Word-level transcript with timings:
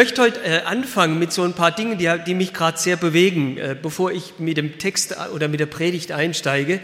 Möchte 0.00 0.22
heute 0.22 0.42
äh, 0.42 0.62
anfangen 0.62 1.18
mit 1.18 1.30
so 1.30 1.42
ein 1.42 1.52
paar 1.52 1.72
Dingen, 1.72 1.98
die, 1.98 2.10
die 2.26 2.32
mich 2.32 2.54
gerade 2.54 2.78
sehr 2.78 2.96
bewegen, 2.96 3.58
äh, 3.58 3.76
bevor 3.80 4.10
ich 4.10 4.38
mit 4.38 4.56
dem 4.56 4.78
Text 4.78 5.12
äh, 5.12 5.28
oder 5.34 5.46
mit 5.46 5.60
der 5.60 5.66
Predigt 5.66 6.10
einsteige. 6.10 6.80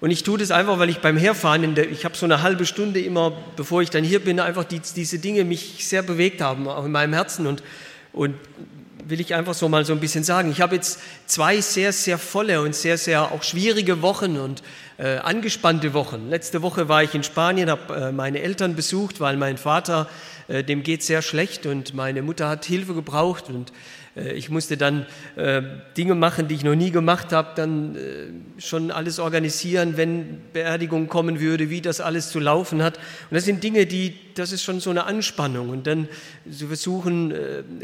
Und 0.00 0.10
ich 0.10 0.22
tue 0.22 0.38
das 0.38 0.50
einfach, 0.50 0.78
weil 0.78 0.88
ich 0.88 1.00
beim 1.00 1.18
Herfahren, 1.18 1.74
der, 1.74 1.90
ich 1.90 2.06
habe 2.06 2.16
so 2.16 2.24
eine 2.24 2.40
halbe 2.40 2.64
Stunde 2.64 3.02
immer, 3.02 3.36
bevor 3.56 3.82
ich 3.82 3.90
dann 3.90 4.02
hier 4.02 4.20
bin, 4.20 4.40
einfach 4.40 4.64
die, 4.64 4.80
diese 4.80 5.18
Dinge 5.18 5.44
mich 5.44 5.86
sehr 5.86 6.00
bewegt 6.00 6.40
haben, 6.40 6.66
auch 6.68 6.86
in 6.86 6.90
meinem 6.90 7.12
Herzen. 7.12 7.46
Und, 7.46 7.62
und 8.14 8.34
will 9.04 9.20
ich 9.20 9.34
einfach 9.34 9.52
so 9.52 9.68
mal 9.68 9.84
so 9.84 9.92
ein 9.92 10.00
bisschen 10.00 10.24
sagen. 10.24 10.50
Ich 10.50 10.62
habe 10.62 10.74
jetzt 10.74 11.00
zwei 11.26 11.60
sehr, 11.60 11.92
sehr 11.92 12.16
volle 12.16 12.62
und 12.62 12.74
sehr, 12.74 12.96
sehr 12.96 13.30
auch 13.30 13.42
schwierige 13.42 14.00
Wochen 14.00 14.38
und 14.38 14.62
äh, 14.98 15.18
angespannte 15.18 15.94
Wochen. 15.94 16.28
Letzte 16.28 16.60
Woche 16.60 16.88
war 16.88 17.04
ich 17.04 17.14
in 17.14 17.22
Spanien, 17.22 17.70
habe 17.70 17.94
äh, 17.94 18.12
meine 18.12 18.42
Eltern 18.42 18.74
besucht, 18.74 19.20
weil 19.20 19.36
mein 19.36 19.56
Vater, 19.56 20.08
äh, 20.48 20.64
dem 20.64 20.82
geht 20.82 21.04
sehr 21.04 21.22
schlecht 21.22 21.66
und 21.66 21.94
meine 21.94 22.20
Mutter 22.20 22.48
hat 22.48 22.64
Hilfe 22.64 22.94
gebraucht 22.94 23.48
und 23.48 23.72
äh, 24.16 24.32
ich 24.32 24.50
musste 24.50 24.76
dann 24.76 25.06
äh, 25.36 25.62
Dinge 25.96 26.16
machen, 26.16 26.48
die 26.48 26.56
ich 26.56 26.64
noch 26.64 26.74
nie 26.74 26.90
gemacht 26.90 27.32
habe, 27.32 27.50
dann 27.54 27.96
schon 28.58 28.90
alles 28.90 29.20
organisieren, 29.20 29.96
wenn 29.96 30.40
Beerdigung 30.52 31.06
kommen 31.06 31.38
würde, 31.38 31.70
wie 31.70 31.80
das 31.80 32.00
alles 32.00 32.30
zu 32.30 32.40
laufen 32.40 32.82
hat. 32.82 32.96
Und 32.96 33.36
das 33.36 33.44
sind 33.44 33.62
Dinge, 33.62 33.86
die, 33.86 34.14
das 34.34 34.50
ist 34.50 34.64
schon 34.64 34.80
so 34.80 34.90
eine 34.90 35.04
Anspannung. 35.04 35.68
Und 35.68 35.86
dann 35.86 36.08
zu 36.50 36.66
versuchen, 36.66 37.32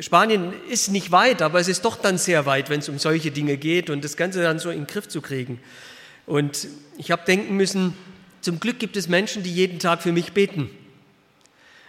Spanien 0.01 0.53
ist 0.69 0.91
nicht 0.91 1.12
weit, 1.12 1.43
aber 1.43 1.61
es 1.61 1.69
ist 1.69 1.84
doch 1.84 1.97
dann 1.97 2.19
sehr 2.19 2.45
weit, 2.45 2.71
wenn 2.71 2.81
es 2.81 2.89
um 2.89 2.99
solche 2.99 3.31
Dinge 3.31 3.56
geht 3.56 3.89
und 3.89 4.05
das 4.05 4.17
Ganze 4.17 4.43
dann 4.43 4.59
so 4.59 4.71
in 4.71 4.81
den 4.81 4.87
Griff 4.89 5.06
zu 5.06 5.21
kriegen. 5.21 5.61
Und 6.27 6.69
ich 6.97 7.11
habe 7.11 7.22
denken 7.27 7.56
müssen, 7.56 7.94
zum 8.41 8.61
Glück 8.61 8.78
gibt 8.78 8.97
es 8.97 9.08
Menschen, 9.08 9.42
die 9.42 9.53
jeden 9.53 9.78
Tag 9.78 10.03
für 10.03 10.12
mich 10.12 10.33
beten. 10.33 10.70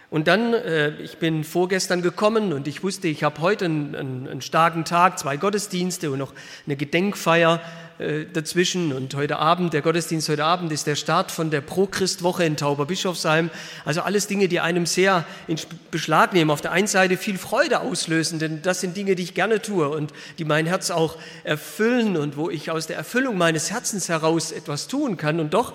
Und 0.08 0.28
dann, 0.28 0.54
äh, 0.54 0.96
ich 1.00 1.18
bin 1.18 1.42
vorgestern 1.44 2.00
gekommen 2.00 2.52
und 2.52 2.68
ich 2.68 2.82
wusste, 2.82 3.08
ich 3.08 3.24
habe 3.24 3.40
heute 3.40 3.64
einen, 3.64 3.94
einen, 3.94 4.28
einen, 4.28 4.40
starken 4.40 4.84
Tag, 4.84 5.18
zwei 5.18 5.36
Gottesdienste 5.36 6.10
und 6.10 6.18
noch 6.18 6.32
eine 6.64 6.76
Gedenkfeier 6.76 7.60
äh, 7.98 8.24
dazwischen. 8.32 8.92
Und 8.92 9.14
heute 9.14 9.38
Abend, 9.38 9.72
der 9.72 9.82
Gottesdienst 9.82 10.28
heute 10.28 10.44
Abend 10.44 10.72
ist 10.72 10.86
der 10.86 10.96
Start 10.96 11.30
von 11.30 11.50
der 11.50 11.60
Pro-Christ-Woche 11.60 12.44
in 12.44 12.56
Tauberbischofsheim. 12.56 13.50
Also 13.84 14.02
alles 14.02 14.26
Dinge, 14.26 14.48
die 14.48 14.60
einem 14.60 14.86
sehr 14.86 15.24
in 15.46 15.56
Beschlag 15.90 16.32
nehmen. 16.32 16.50
Auf 16.50 16.60
der 16.60 16.72
einen 16.72 16.86
Seite 16.86 17.16
viel 17.16 17.38
Freude 17.38 17.80
auslösen, 17.80 18.38
denn 18.38 18.62
das 18.62 18.80
sind 18.80 18.96
Dinge, 18.96 19.14
die 19.14 19.22
ich 19.22 19.34
gerne 19.34 19.62
tue 19.62 19.88
und 19.88 20.12
die 20.38 20.44
mein 20.44 20.66
Herz 20.66 20.90
auch 20.90 21.16
erfüllen 21.44 22.16
und 22.16 22.36
wo 22.36 22.50
ich 22.50 22.70
aus 22.70 22.86
der 22.86 22.96
Erfüllung 22.96 23.38
meines 23.38 23.70
Herzens 23.70 24.08
heraus 24.08 24.52
etwas 24.52 24.88
tun 24.88 25.16
kann. 25.16 25.40
Und 25.40 25.54
doch 25.54 25.74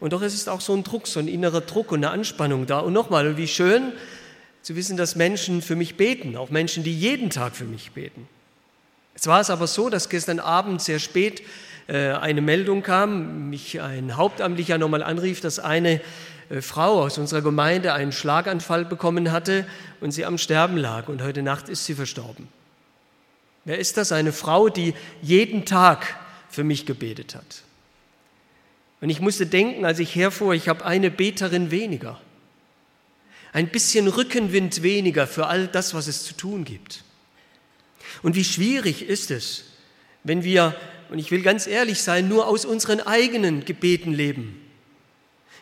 und 0.00 0.14
doch 0.14 0.22
ist 0.22 0.34
es 0.34 0.48
auch 0.48 0.62
so 0.62 0.74
ein 0.74 0.82
Druck, 0.82 1.06
so 1.06 1.20
ein 1.20 1.28
innerer 1.28 1.60
Druck 1.60 1.92
und 1.92 1.98
eine 1.98 2.10
Anspannung 2.10 2.66
da. 2.66 2.80
Und 2.80 2.94
nochmal, 2.94 3.36
wie 3.36 3.46
schön 3.46 3.92
zu 4.62 4.74
wissen, 4.74 4.96
dass 4.96 5.14
Menschen 5.14 5.62
für 5.62 5.76
mich 5.76 5.96
beten, 5.96 6.36
auch 6.36 6.50
Menschen, 6.50 6.82
die 6.82 6.98
jeden 6.98 7.30
Tag 7.30 7.54
für 7.54 7.64
mich 7.64 7.92
beten. 7.92 8.26
Jetzt 9.14 9.26
war 9.26 9.40
es 9.40 9.50
aber 9.50 9.66
so, 9.66 9.90
dass 9.90 10.08
gestern 10.08 10.40
Abend 10.40 10.80
sehr 10.80 10.98
spät 10.98 11.42
äh, 11.88 12.12
eine 12.12 12.40
Meldung 12.40 12.82
kam, 12.82 13.50
mich 13.50 13.80
ein 13.80 14.16
Hauptamtlicher 14.16 14.78
nochmal 14.78 15.02
anrief, 15.02 15.40
dass 15.40 15.58
eine 15.58 16.00
äh, 16.48 16.60
Frau 16.60 17.02
aus 17.02 17.18
unserer 17.18 17.42
Gemeinde 17.42 17.92
einen 17.92 18.12
Schlaganfall 18.12 18.84
bekommen 18.84 19.32
hatte 19.32 19.66
und 20.00 20.12
sie 20.12 20.24
am 20.24 20.38
Sterben 20.38 20.76
lag. 20.76 21.08
Und 21.08 21.22
heute 21.22 21.42
Nacht 21.42 21.68
ist 21.68 21.86
sie 21.86 21.94
verstorben. 21.94 22.48
Wer 23.64 23.78
ist 23.78 23.96
das? 23.96 24.12
Eine 24.12 24.32
Frau, 24.32 24.68
die 24.68 24.94
jeden 25.20 25.64
Tag 25.64 26.16
für 26.48 26.64
mich 26.64 26.86
gebetet 26.86 27.34
hat. 27.34 27.62
Und 29.00 29.10
ich 29.10 29.20
musste 29.20 29.46
denken, 29.46 29.84
als 29.84 29.98
ich 29.98 30.14
herfuhr, 30.14 30.54
ich 30.54 30.68
habe 30.68 30.84
eine 30.84 31.10
Beterin 31.10 31.70
weniger. 31.70 32.20
Ein 33.52 33.68
bisschen 33.68 34.08
Rückenwind 34.08 34.82
weniger 34.82 35.26
für 35.26 35.46
all 35.46 35.66
das, 35.66 35.94
was 35.94 36.06
es 36.06 36.24
zu 36.24 36.34
tun 36.34 36.64
gibt. 36.64 37.04
Und 38.22 38.36
wie 38.36 38.44
schwierig 38.44 39.08
ist 39.08 39.30
es, 39.30 39.64
wenn 40.24 40.44
wir, 40.44 40.74
und 41.10 41.18
ich 41.18 41.30
will 41.30 41.42
ganz 41.42 41.66
ehrlich 41.66 42.02
sein, 42.02 42.28
nur 42.28 42.46
aus 42.46 42.64
unseren 42.64 43.00
eigenen 43.00 43.64
Gebeten 43.64 44.12
leben. 44.12 44.60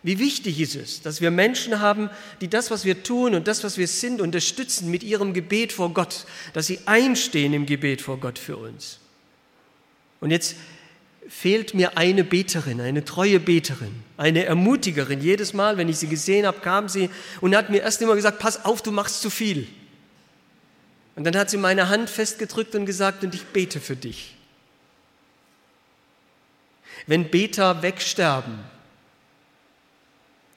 Wie 0.02 0.18
wichtig 0.18 0.60
ist 0.60 0.76
es, 0.76 1.02
dass 1.02 1.20
wir 1.20 1.30
Menschen 1.30 1.80
haben, 1.80 2.08
die 2.40 2.48
das, 2.48 2.70
was 2.70 2.84
wir 2.84 3.02
tun 3.02 3.34
und 3.34 3.48
das, 3.48 3.64
was 3.64 3.78
wir 3.78 3.88
sind, 3.88 4.20
unterstützen 4.20 4.90
mit 4.90 5.02
ihrem 5.02 5.34
Gebet 5.34 5.72
vor 5.72 5.92
Gott, 5.92 6.24
dass 6.52 6.66
sie 6.66 6.78
einstehen 6.86 7.52
im 7.52 7.66
Gebet 7.66 8.00
vor 8.00 8.18
Gott 8.18 8.38
für 8.38 8.56
uns. 8.56 9.00
Und 10.20 10.30
jetzt 10.30 10.56
fehlt 11.28 11.74
mir 11.74 11.98
eine 11.98 12.24
Beterin, 12.24 12.80
eine 12.80 13.04
treue 13.04 13.40
Beterin, 13.40 14.02
eine 14.16 14.44
Ermutigerin. 14.44 15.20
Jedes 15.20 15.52
Mal, 15.52 15.76
wenn 15.76 15.88
ich 15.88 15.98
sie 15.98 16.08
gesehen 16.08 16.46
habe, 16.46 16.60
kam 16.60 16.88
sie 16.88 17.10
und 17.40 17.54
hat 17.54 17.70
mir 17.70 17.82
erst 17.82 18.00
immer 18.00 18.14
gesagt, 18.14 18.38
pass 18.38 18.64
auf, 18.64 18.82
du 18.82 18.92
machst 18.92 19.20
zu 19.20 19.30
viel. 19.30 19.66
Und 21.18 21.24
dann 21.24 21.36
hat 21.36 21.50
sie 21.50 21.56
meine 21.56 21.88
Hand 21.88 22.08
festgedrückt 22.08 22.76
und 22.76 22.86
gesagt, 22.86 23.24
und 23.24 23.34
ich 23.34 23.44
bete 23.46 23.80
für 23.80 23.96
dich. 23.96 24.36
Wenn 27.08 27.28
Beter 27.28 27.82
wegsterben, 27.82 28.60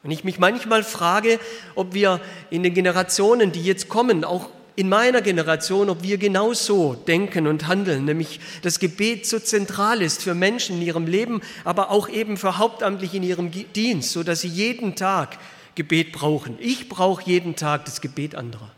und 0.03 0.11
ich 0.11 0.23
mich 0.23 0.38
manchmal 0.38 0.83
frage, 0.83 1.39
ob 1.73 1.95
wir 1.95 2.22
in 2.51 2.61
den 2.61 2.75
Generationen, 2.75 3.51
die 3.51 3.63
jetzt 3.63 3.89
kommen, 3.89 4.23
auch 4.23 4.49
in 4.75 4.88
meiner 4.88 5.23
Generation, 5.23 5.89
ob 5.89 6.03
wir 6.03 6.19
genauso 6.19 6.93
denken 6.93 7.47
und 7.47 7.66
handeln, 7.67 8.05
nämlich 8.05 8.39
das 8.61 8.78
Gebet 8.78 9.25
so 9.25 9.39
zentral 9.39 9.99
ist 9.99 10.22
für 10.22 10.35
Menschen 10.35 10.75
in 10.75 10.83
ihrem 10.83 11.07
Leben, 11.07 11.41
aber 11.63 11.89
auch 11.89 12.07
eben 12.07 12.38
für 12.38 12.59
Hauptamtlich 12.59 13.16
in 13.16 13.23
ihrem 13.23 13.49
Dienst, 13.73 14.11
so 14.11 14.22
dass 14.22 14.41
sie 14.41 14.47
jeden 14.47 14.95
Tag 14.95 15.39
Gebet 15.73 16.11
brauchen. 16.11 16.55
Ich 16.59 16.88
brauche 16.88 17.23
jeden 17.25 17.55
Tag 17.55 17.85
das 17.85 17.99
Gebet 17.99 18.35
anderer. 18.35 18.69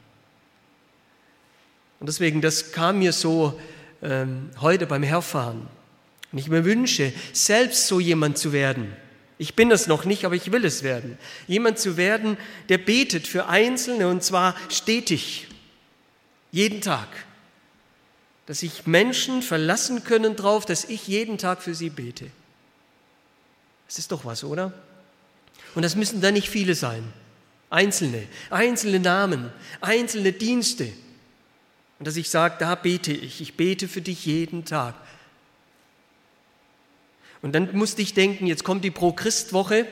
Und 2.04 2.08
deswegen, 2.08 2.42
das 2.42 2.74
kam 2.74 3.00
mir 3.00 3.14
so 3.14 3.58
ähm, 4.02 4.50
heute 4.60 4.88
beim 4.88 5.04
Herfahren. 5.04 5.70
Und 6.34 6.38
ich 6.38 6.50
mir 6.50 6.66
wünsche, 6.66 7.14
selbst 7.32 7.88
so 7.88 8.02
jemand 8.02 8.38
zu 8.38 8.52
werden. 8.52 8.92
Ich 9.38 9.56
bin 9.56 9.72
es 9.72 9.88
noch 9.88 10.04
nicht, 10.04 10.26
aber 10.26 10.36
ich 10.36 10.52
will 10.52 10.66
es 10.66 10.84
werden. 10.84 11.18
Jemand 11.48 11.80
zu 11.80 11.96
werden, 11.96 12.36
der 12.68 12.78
betet 12.78 13.26
für 13.26 13.48
Einzelne 13.48 14.10
und 14.10 14.22
zwar 14.22 14.54
stetig 14.68 15.48
jeden 16.52 16.82
Tag. 16.82 17.08
Dass 18.48 18.60
sich 18.60 18.86
Menschen 18.86 19.42
verlassen 19.42 20.04
können 20.04 20.36
darauf, 20.36 20.66
dass 20.66 20.84
ich 20.84 21.08
jeden 21.08 21.38
Tag 21.38 21.62
für 21.62 21.74
sie 21.74 21.90
bete. 21.90 22.26
Das 23.88 23.98
ist 23.98 24.12
doch 24.12 24.26
was, 24.26 24.44
oder? 24.44 24.74
Und 25.74 25.84
das 25.84 25.96
müssen 25.96 26.20
dann 26.20 26.34
nicht 26.34 26.50
viele 26.50 26.76
sein. 26.76 27.14
Einzelne, 27.70 28.28
einzelne 28.50 29.00
Namen, 29.00 29.54
einzelne 29.80 30.34
Dienste. 30.34 30.92
Und 32.04 32.08
dass 32.08 32.18
ich 32.18 32.30
sage, 32.30 32.56
da 32.60 32.76
bete 32.76 33.14
ich, 33.14 33.40
ich 33.40 33.54
bete 33.54 33.88
für 33.88 34.02
dich 34.02 34.26
jeden 34.26 34.66
Tag. 34.66 34.94
Und 37.42 37.56
dann 37.56 37.74
musste 37.78 38.02
ich 38.02 38.14
denken, 38.14 38.46
jetzt 38.46 38.66
kommt 38.66 38.84
die 38.84 38.92
Pro-Christ-Woche 38.92 39.88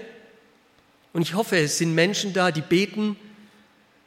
und 1.14 1.22
ich 1.22 1.36
hoffe, 1.36 1.56
es 1.56 1.78
sind 1.78 1.96
Menschen 1.96 2.34
da, 2.34 2.52
die 2.52 2.60
beten 2.60 3.16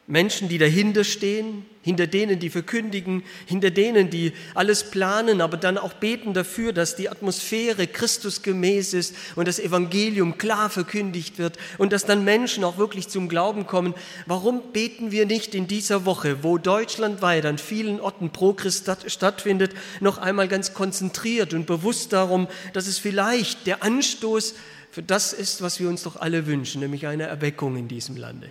Menschen, 0.07 0.51
die 0.51 0.59
dahinter 0.59 1.03
stehen, 1.03 1.65
hinter 1.81 2.07
denen, 2.07 2.39
die 2.39 2.51
verkündigen, 2.51 3.23
hinter 3.47 3.71
denen, 3.71 4.11
die 4.11 4.33
alles 4.55 4.91
planen, 4.91 5.41
aber 5.41 5.57
dann 5.57 5.79
auch 5.79 5.95
beten 5.95 6.35
dafür, 6.35 6.75
dass 6.75 6.97
die 6.97 7.09
Atmosphäre 7.09 7.87
Christusgemäß 7.87 8.93
ist 8.93 9.15
und 9.35 9.49
das 9.49 9.59
Evangelium 9.59 10.37
klar 10.37 10.69
verkündigt 10.69 11.39
wird 11.39 11.59
und 11.79 11.93
dass 11.93 12.05
dann 12.05 12.25
Menschen 12.25 12.65
auch 12.65 12.77
wirklich 12.77 13.09
zum 13.09 13.31
Glauben 13.31 13.67
kommen. 13.67 13.95
Warum 14.27 14.73
beten 14.73 15.11
wir 15.11 15.25
nicht 15.25 15.55
in 15.55 15.69
dieser 15.69 16.05
Woche, 16.05 16.43
wo 16.43 16.59
deutschlandweit 16.59 17.47
an 17.47 17.57
vielen 17.57 17.99
Orten 17.99 18.31
Pro 18.31 18.53
Christ 18.53 18.91
stattfindet, 19.07 19.73
noch 20.01 20.19
einmal 20.19 20.49
ganz 20.49 20.75
konzentriert 20.75 21.55
und 21.55 21.67
bewusst 21.67 22.13
darum, 22.13 22.49
dass 22.75 22.87
es 22.87 22.99
vielleicht 22.99 23.67
der 23.67 23.83
Anstoß 23.83 24.55
für 24.91 25.03
das 25.03 25.33
ist, 25.33 25.63
was 25.63 25.81
wir 25.81 25.89
uns 25.89 26.03
doch 26.03 26.17
alle 26.17 26.47
wünschen, 26.47 26.81
nämlich 26.81 27.07
eine 27.07 27.25
Erweckung 27.25 27.77
in 27.77 27.89
diesem 27.89 28.17
Lande 28.17 28.51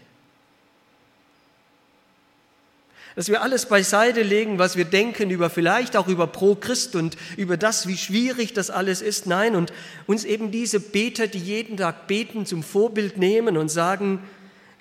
dass 3.15 3.29
wir 3.29 3.41
alles 3.41 3.67
beiseite 3.67 4.23
legen, 4.23 4.59
was 4.59 4.75
wir 4.75 4.85
denken 4.85 5.29
über 5.29 5.49
vielleicht 5.49 5.95
auch 5.95 6.07
über 6.07 6.27
Pro 6.27 6.55
Christ 6.55 6.95
und 6.95 7.17
über 7.37 7.57
das, 7.57 7.87
wie 7.87 7.97
schwierig 7.97 8.53
das 8.53 8.69
alles 8.69 9.01
ist. 9.01 9.27
Nein, 9.27 9.55
und 9.55 9.71
uns 10.07 10.23
eben 10.23 10.51
diese 10.51 10.79
Beter, 10.79 11.27
die 11.27 11.39
jeden 11.39 11.77
Tag 11.77 12.07
beten, 12.07 12.45
zum 12.45 12.63
Vorbild 12.63 13.17
nehmen 13.17 13.57
und 13.57 13.69
sagen, 13.69 14.19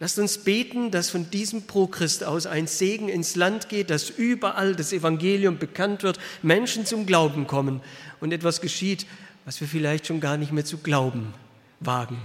Lasst 0.02 0.18
uns 0.18 0.38
beten, 0.38 0.90
dass 0.90 1.10
von 1.10 1.30
diesem 1.30 1.68
Prochrist 1.68 2.24
aus 2.24 2.46
ein 2.46 2.66
Segen 2.66 3.08
ins 3.08 3.36
Land 3.36 3.68
geht, 3.68 3.88
dass 3.88 4.10
überall 4.10 4.74
das 4.74 4.92
Evangelium 4.92 5.58
bekannt 5.58 6.02
wird, 6.02 6.18
Menschen 6.42 6.84
zum 6.84 7.06
Glauben 7.06 7.46
kommen 7.46 7.80
und 8.18 8.32
etwas 8.32 8.60
geschieht, 8.60 9.06
was 9.44 9.60
wir 9.60 9.68
vielleicht 9.68 10.08
schon 10.08 10.18
gar 10.18 10.36
nicht 10.36 10.50
mehr 10.50 10.64
zu 10.64 10.78
glauben 10.78 11.32
wagen. 11.78 12.20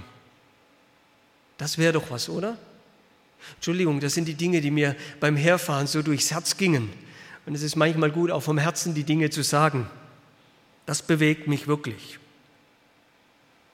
Das 1.59 1.77
wäre 1.77 1.93
doch 1.93 2.09
was, 2.09 2.29
oder? 2.29 2.57
Entschuldigung, 3.55 3.99
das 3.99 4.13
sind 4.13 4.25
die 4.25 4.33
Dinge, 4.33 4.61
die 4.61 4.71
mir 4.71 4.95
beim 5.19 5.35
Herfahren 5.35 5.87
so 5.87 6.01
durchs 6.01 6.31
Herz 6.31 6.57
gingen. 6.57 6.89
Und 7.45 7.55
es 7.55 7.63
ist 7.63 7.75
manchmal 7.75 8.11
gut, 8.11 8.29
auch 8.29 8.41
vom 8.41 8.57
Herzen 8.57 8.93
die 8.93 9.03
Dinge 9.03 9.29
zu 9.29 9.41
sagen. 9.41 9.89
Das 10.85 11.01
bewegt 11.01 11.47
mich 11.47 11.67
wirklich. 11.67 12.19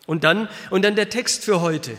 Und 0.06 0.24
dann, 0.24 0.50
und 0.70 0.84
dann 0.84 0.96
der 0.96 1.10
Text 1.10 1.44
für 1.44 1.62
heute. 1.62 1.98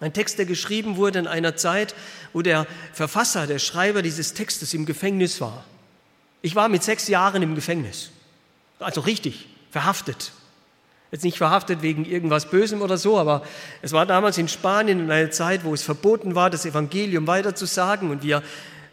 Ein 0.00 0.12
Text, 0.12 0.38
der 0.38 0.46
geschrieben 0.46 0.96
wurde 0.96 1.18
in 1.18 1.26
einer 1.26 1.56
Zeit, 1.56 1.94
wo 2.32 2.40
der 2.40 2.66
Verfasser, 2.92 3.46
der 3.46 3.58
Schreiber 3.58 4.02
dieses 4.02 4.32
Textes 4.32 4.72
im 4.72 4.86
Gefängnis 4.86 5.40
war. 5.40 5.64
Ich 6.42 6.54
war 6.54 6.68
mit 6.68 6.82
sechs 6.82 7.06
Jahren 7.08 7.42
im 7.42 7.54
Gefängnis. 7.54 8.10
Also 8.78 9.02
richtig, 9.02 9.48
verhaftet. 9.70 10.32
Jetzt 11.12 11.24
nicht 11.24 11.38
verhaftet 11.38 11.82
wegen 11.82 12.04
irgendwas 12.04 12.46
Bösem 12.46 12.82
oder 12.82 12.96
so, 12.96 13.18
aber 13.18 13.42
es 13.82 13.92
war 13.92 14.06
damals 14.06 14.38
in 14.38 14.46
Spanien 14.46 15.00
in 15.00 15.10
einer 15.10 15.30
Zeit, 15.30 15.64
wo 15.64 15.74
es 15.74 15.82
verboten 15.82 16.36
war, 16.36 16.50
das 16.50 16.64
Evangelium 16.64 17.26
weiterzusagen. 17.26 18.10
Und 18.10 18.22
wir 18.22 18.42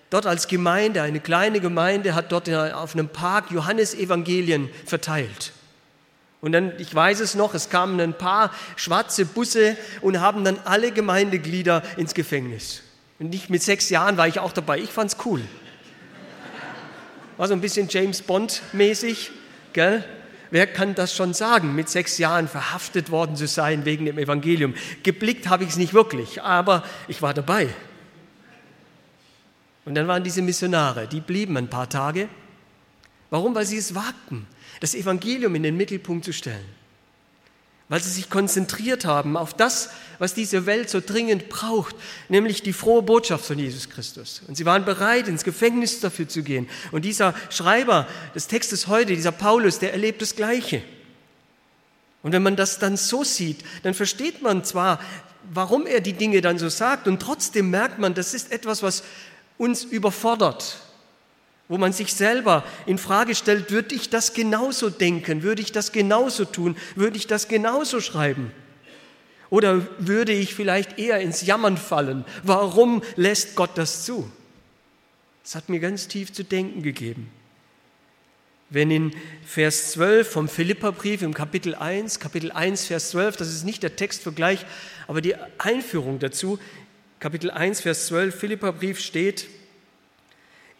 dort 0.09 0.25
als 0.25 0.47
Gemeinde, 0.47 1.03
eine 1.03 1.19
kleine 1.19 1.59
Gemeinde, 1.59 2.15
hat 2.15 2.31
dort 2.31 2.49
auf 2.49 2.95
einem 2.95 3.09
Park 3.09 3.51
Johannesevangelien 3.51 4.69
verteilt. 4.85 5.53
Und 6.41 6.53
dann, 6.53 6.73
ich 6.79 6.93
weiß 6.93 7.19
es 7.19 7.35
noch, 7.35 7.53
es 7.53 7.69
kamen 7.69 7.99
ein 7.99 8.13
paar 8.13 8.51
schwarze 8.75 9.25
Busse 9.25 9.75
und 10.01 10.19
haben 10.19 10.43
dann 10.43 10.59
alle 10.65 10.91
Gemeindeglieder 10.91 11.83
ins 11.97 12.13
Gefängnis. 12.13 12.81
Und 13.19 13.29
nicht 13.29 13.49
mit 13.49 13.61
sechs 13.63 13.89
Jahren 13.89 14.17
war 14.17 14.27
ich 14.27 14.39
auch 14.39 14.53
dabei. 14.53 14.79
Ich 14.79 14.91
fand's 14.91 15.17
cool. 15.25 15.41
War 17.37 17.47
so 17.47 17.53
ein 17.53 17.61
bisschen 17.61 17.87
James 17.89 18.21
Bond 18.21 18.61
mäßig, 18.73 19.31
gell? 19.73 20.03
Wer 20.51 20.67
kann 20.67 20.95
das 20.95 21.13
schon 21.13 21.33
sagen, 21.33 21.75
mit 21.75 21.89
sechs 21.89 22.17
Jahren 22.17 22.47
verhaftet 22.47 23.11
worden 23.11 23.35
zu 23.35 23.47
sein 23.47 23.85
wegen 23.85 24.05
dem 24.05 24.17
Evangelium? 24.17 24.73
Geblickt 25.03 25.49
habe 25.49 25.63
ich 25.63 25.71
es 25.71 25.77
nicht 25.77 25.93
wirklich, 25.93 26.41
aber 26.41 26.83
ich 27.07 27.21
war 27.21 27.33
dabei. 27.33 27.67
Und 29.85 29.95
dann 29.95 30.07
waren 30.07 30.23
diese 30.23 30.41
Missionare, 30.41 31.07
die 31.07 31.21
blieben 31.21 31.57
ein 31.57 31.69
paar 31.69 31.89
Tage. 31.89 32.29
Warum? 33.29 33.55
Weil 33.55 33.65
sie 33.65 33.77
es 33.77 33.95
wagten 33.95 34.47
das 34.79 34.95
Evangelium 34.95 35.55
in 35.55 35.63
den 35.63 35.77
Mittelpunkt 35.77 36.25
zu 36.25 36.33
stellen, 36.33 36.65
weil 37.89 38.01
sie 38.01 38.09
sich 38.09 38.29
konzentriert 38.29 39.05
haben 39.05 39.37
auf 39.37 39.53
das, 39.53 39.89
was 40.19 40.33
diese 40.33 40.65
Welt 40.65 40.89
so 40.89 40.99
dringend 40.99 41.49
braucht, 41.49 41.95
nämlich 42.27 42.61
die 42.61 42.73
frohe 42.73 43.01
Botschaft 43.01 43.45
von 43.45 43.57
Jesus 43.57 43.89
Christus. 43.89 44.41
Und 44.47 44.55
sie 44.55 44.65
waren 44.65 44.83
bereit, 44.83 45.27
ins 45.27 45.43
Gefängnis 45.43 45.99
dafür 45.99 46.27
zu 46.27 46.43
gehen. 46.43 46.67
Und 46.91 47.05
dieser 47.05 47.33
Schreiber 47.49 48.07
des 48.35 48.47
Textes 48.47 48.87
heute, 48.87 49.15
dieser 49.15 49.31
Paulus, 49.31 49.79
der 49.79 49.93
erlebt 49.93 50.21
das 50.21 50.35
Gleiche. 50.35 50.81
Und 52.23 52.33
wenn 52.33 52.43
man 52.43 52.55
das 52.55 52.79
dann 52.79 52.97
so 52.97 53.23
sieht, 53.23 53.63
dann 53.83 53.93
versteht 53.93 54.41
man 54.41 54.63
zwar, 54.63 54.99
warum 55.53 55.85
er 55.85 56.01
die 56.01 56.13
Dinge 56.13 56.41
dann 56.41 56.57
so 56.57 56.67
sagt, 56.67 57.07
und 57.07 57.21
trotzdem 57.21 57.69
merkt 57.69 57.99
man, 57.99 58.13
das 58.13 58.33
ist 58.33 58.51
etwas, 58.51 58.83
was 58.83 59.03
uns 59.57 59.83
überfordert, 59.83 60.79
wo 61.69 61.77
man 61.77 61.91
sich 61.93 62.13
selber 62.13 62.63
in 62.85 62.97
Frage 62.97 63.35
stellt, 63.35 63.71
würde 63.71 63.93
ich 63.93 64.09
das 64.09 64.33
genauso 64.33 64.89
denken, 64.89 65.43
würde 65.43 65.61
ich 65.61 65.71
das 65.71 65.91
genauso 65.91 66.45
tun, 66.45 66.77
würde 66.95 67.17
ich 67.17 67.27
das 67.27 67.47
genauso 67.47 67.99
schreiben? 67.99 68.51
Oder 69.49 69.87
würde 69.99 70.33
ich 70.33 70.53
vielleicht 70.53 70.99
eher 70.99 71.19
ins 71.19 71.45
Jammern 71.45 71.77
fallen? 71.77 72.25
Warum 72.43 73.01
lässt 73.15 73.55
Gott 73.55 73.71
das 73.75 74.05
zu? 74.05 74.29
Das 75.43 75.55
hat 75.55 75.69
mir 75.69 75.79
ganz 75.79 76.07
tief 76.07 76.33
zu 76.33 76.43
denken 76.43 76.83
gegeben. 76.83 77.29
Wenn 78.69 78.91
in 78.91 79.13
Vers 79.45 79.91
12 79.91 80.29
vom 80.29 80.49
Philipperbrief 80.49 81.21
im 81.21 81.33
Kapitel 81.33 81.73
1, 81.73 82.19
Kapitel 82.19 82.51
1, 82.51 82.85
Vers 82.85 83.11
12, 83.11 83.37
das 83.37 83.47
ist 83.47 83.63
nicht 83.63 83.81
der 83.81 83.95
Text 83.95 84.23
für 84.23 84.33
gleich, 84.33 84.65
aber 85.07 85.21
die 85.21 85.35
Einführung 85.57 86.19
dazu, 86.19 86.59
Kapitel 87.21 87.49
1, 87.49 87.79
Vers 87.79 88.07
12, 88.07 88.37
Philipperbrief 88.37 88.99
steht, 88.99 89.47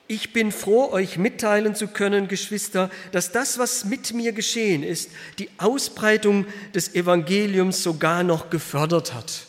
ich 0.07 0.31
bin 0.31 0.51
froh, 0.51 0.91
euch 0.91 1.17
mitteilen 1.17 1.75
zu 1.75 1.87
können, 1.87 2.27
Geschwister, 2.27 2.89
dass 3.11 3.31
das, 3.31 3.57
was 3.57 3.85
mit 3.85 4.13
mir 4.13 4.31
geschehen 4.31 4.83
ist, 4.83 5.11
die 5.37 5.49
Ausbreitung 5.57 6.45
des 6.73 6.95
Evangeliums 6.95 7.83
sogar 7.83 8.23
noch 8.23 8.49
gefördert 8.49 9.13
hat. 9.13 9.45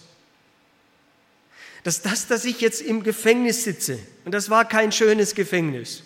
Dass 1.85 2.03
das, 2.03 2.27
dass 2.27 2.45
ich 2.45 2.61
jetzt 2.61 2.83
im 2.83 3.05
Gefängnis 3.05 3.65
sitze, 3.65 3.99
und 4.25 4.33
das 4.33 4.51
war 4.51 4.65
kein 4.65 4.91
schönes 4.91 5.35
Gefängnis, 5.35 6.03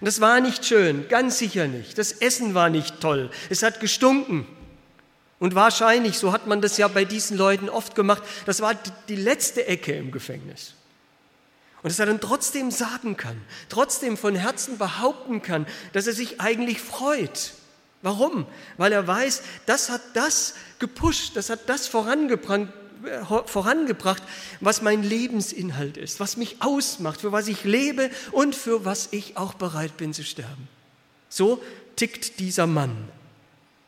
das 0.00 0.20
war 0.20 0.40
nicht 0.40 0.64
schön, 0.64 1.06
ganz 1.08 1.38
sicher 1.38 1.68
nicht. 1.68 1.98
Das 1.98 2.12
Essen 2.12 2.54
war 2.54 2.70
nicht 2.70 3.00
toll, 3.00 3.30
es 3.50 3.62
hat 3.62 3.78
gestunken. 3.78 4.46
Und 5.38 5.54
wahrscheinlich, 5.54 6.18
so 6.18 6.32
hat 6.32 6.46
man 6.46 6.60
das 6.60 6.78
ja 6.78 6.88
bei 6.88 7.04
diesen 7.04 7.36
Leuten 7.36 7.68
oft 7.68 7.94
gemacht, 7.94 8.22
das 8.46 8.60
war 8.60 8.74
die 9.08 9.16
letzte 9.16 9.66
Ecke 9.66 9.92
im 9.92 10.12
Gefängnis. 10.12 10.74
Und 11.82 11.90
dass 11.90 11.98
er 11.98 12.06
dann 12.06 12.20
trotzdem 12.20 12.70
sagen 12.70 13.16
kann, 13.16 13.40
trotzdem 13.68 14.16
von 14.16 14.36
Herzen 14.36 14.78
behaupten 14.78 15.42
kann, 15.42 15.66
dass 15.92 16.06
er 16.06 16.12
sich 16.12 16.40
eigentlich 16.40 16.80
freut. 16.80 17.54
Warum? 18.02 18.46
Weil 18.76 18.92
er 18.92 19.06
weiß, 19.06 19.42
das 19.66 19.90
hat 19.90 20.02
das 20.14 20.54
gepusht, 20.78 21.36
das 21.36 21.50
hat 21.50 21.68
das 21.68 21.88
vorangebracht, 21.88 22.68
vorangebracht, 23.46 24.22
was 24.60 24.82
mein 24.82 25.02
Lebensinhalt 25.02 25.96
ist, 25.96 26.20
was 26.20 26.36
mich 26.36 26.56
ausmacht, 26.60 27.20
für 27.20 27.32
was 27.32 27.48
ich 27.48 27.64
lebe 27.64 28.10
und 28.30 28.54
für 28.54 28.84
was 28.84 29.08
ich 29.10 29.36
auch 29.36 29.54
bereit 29.54 29.96
bin 29.96 30.12
zu 30.12 30.22
sterben. 30.22 30.68
So 31.28 31.62
tickt 31.96 32.38
dieser 32.38 32.66
Mann. 32.68 32.96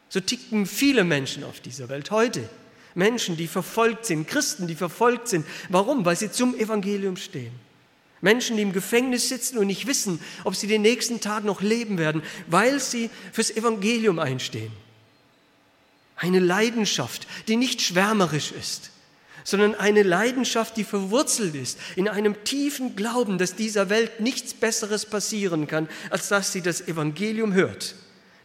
So 0.09 0.21
ticken 0.21 0.67
viele 0.67 1.05
Menschen 1.05 1.45
auf 1.45 1.61
dieser 1.61 1.89
Welt 1.89 2.11
heute. 2.11 2.49
Menschen, 2.95 3.37
die 3.37 3.49
verfolgt 3.49 4.07
sind, 4.07 4.29
Christen, 4.29 4.67
die 4.67 4.77
verfolgt 4.77 5.29
sind. 5.29 5.47
Warum? 5.69 6.05
Weil 6.05 6.17
sie 6.17 6.31
zum 6.31 6.55
Evangelium 6.57 7.17
stehen. 7.17 7.64
Menschen, 8.25 8.57
die 8.57 8.63
im 8.63 8.73
Gefängnis 8.73 9.29
sitzen 9.29 9.59
und 9.59 9.67
nicht 9.67 9.87
wissen, 9.87 10.19
ob 10.45 10.57
sie 10.57 10.67
den 10.67 10.83
nächsten 10.83 11.21
Tag 11.21 11.45
noch 11.45 11.61
leben 11.61 11.99
werden, 11.99 12.23
weil 12.47 12.81
sie 12.81 13.11
fürs 13.33 13.51
Evangelium 13.51 14.19
einstehen. 14.19 14.73
Eine 16.17 16.39
Leidenschaft, 16.41 17.27
die 17.49 17.57
nicht 17.57 17.83
schwärmerisch 17.83 18.53
ist, 18.53 18.91
sondern 19.45 19.75
eine 19.75 20.03
Leidenschaft, 20.03 20.79
die 20.79 20.85
verwurzelt 20.85 21.55
ist 21.55 21.79
in 21.97 22.09
einem 22.09 22.43
tiefen 22.45 22.97
Glauben, 22.97 23.37
dass 23.37 23.57
dieser 23.57 23.91
Welt 23.91 24.21
nichts 24.21 24.55
Besseres 24.55 25.05
passieren 25.05 25.67
kann, 25.67 25.87
als 26.09 26.29
dass 26.29 26.51
sie 26.51 26.63
das 26.63 26.81
Evangelium 26.81 27.53
hört. 27.53 27.95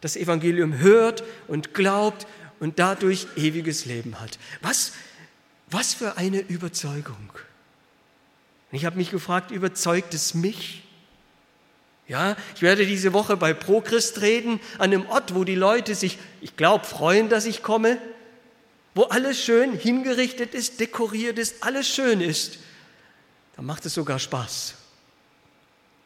Das 0.02 0.14
Evangelium 0.14 0.78
hört 0.78 1.24
und 1.48 1.72
glaubt 1.72 2.26
und 2.58 2.78
dadurch 2.78 3.28
ewiges 3.36 3.86
Leben 3.86 4.20
hat. 4.20 4.38
Was, 4.60 4.92
was 5.70 5.94
für 5.94 6.18
eine 6.18 6.40
Überzeugung. 6.40 7.30
Und 8.70 8.76
ich 8.76 8.84
habe 8.84 8.96
mich 8.96 9.10
gefragt, 9.10 9.50
überzeugt 9.50 10.14
es 10.14 10.34
mich? 10.34 10.82
Ja, 12.06 12.36
ich 12.56 12.62
werde 12.62 12.86
diese 12.86 13.12
Woche 13.12 13.36
bei 13.36 13.54
ProChrist 13.54 14.20
reden, 14.20 14.60
an 14.78 14.92
einem 14.92 15.06
Ort, 15.06 15.34
wo 15.34 15.44
die 15.44 15.54
Leute 15.54 15.94
sich, 15.94 16.18
ich 16.40 16.56
glaube, 16.56 16.84
freuen, 16.84 17.28
dass 17.28 17.46
ich 17.46 17.62
komme, 17.62 17.98
wo 18.94 19.04
alles 19.04 19.40
schön 19.40 19.78
hingerichtet 19.78 20.54
ist, 20.54 20.80
dekoriert 20.80 21.38
ist, 21.38 21.62
alles 21.62 21.88
schön 21.88 22.20
ist. 22.20 22.58
Da 23.54 23.62
macht 23.62 23.86
es 23.86 23.94
sogar 23.94 24.18
Spaß. 24.18 24.74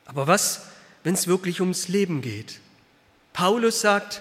Aber 0.07 0.27
was, 0.27 0.67
wenn 1.03 1.15
es 1.15 1.27
wirklich 1.27 1.61
ums 1.61 1.89
Leben 1.89 2.21
geht? 2.21 2.61
Paulus 3.33 3.81
sagt, 3.81 4.21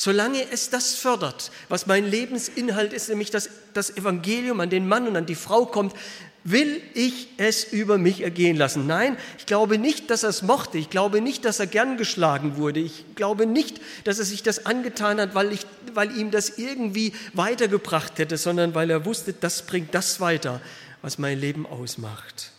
solange 0.00 0.50
es 0.50 0.70
das 0.70 0.94
fördert, 0.94 1.50
was 1.68 1.86
mein 1.86 2.10
Lebensinhalt 2.10 2.94
ist, 2.94 3.10
nämlich 3.10 3.30
dass 3.30 3.50
das 3.74 3.94
Evangelium 3.98 4.58
an 4.60 4.70
den 4.70 4.88
Mann 4.88 5.06
und 5.06 5.14
an 5.14 5.26
die 5.26 5.34
Frau 5.34 5.66
kommt, 5.66 5.94
will 6.42 6.80
ich 6.94 7.28
es 7.36 7.64
über 7.64 7.98
mich 7.98 8.22
ergehen 8.22 8.56
lassen. 8.56 8.86
Nein, 8.86 9.18
ich 9.36 9.44
glaube 9.44 9.76
nicht, 9.76 10.08
dass 10.08 10.22
er 10.22 10.30
es 10.30 10.40
mochte. 10.40 10.78
Ich 10.78 10.88
glaube 10.88 11.20
nicht, 11.20 11.44
dass 11.44 11.60
er 11.60 11.66
gern 11.66 11.98
geschlagen 11.98 12.56
wurde. 12.56 12.80
Ich 12.80 13.14
glaube 13.14 13.44
nicht, 13.44 13.78
dass 14.04 14.18
er 14.18 14.24
sich 14.24 14.42
das 14.42 14.64
angetan 14.64 15.20
hat, 15.20 15.34
weil, 15.34 15.52
ich, 15.52 15.66
weil 15.92 16.16
ihm 16.16 16.30
das 16.30 16.56
irgendwie 16.56 17.12
weitergebracht 17.34 18.18
hätte, 18.18 18.38
sondern 18.38 18.74
weil 18.74 18.88
er 18.88 19.04
wusste, 19.04 19.34
das 19.34 19.66
bringt 19.66 19.94
das 19.94 20.18
weiter, 20.18 20.62
was 21.02 21.18
mein 21.18 21.38
Leben 21.38 21.66
ausmacht. 21.66 22.52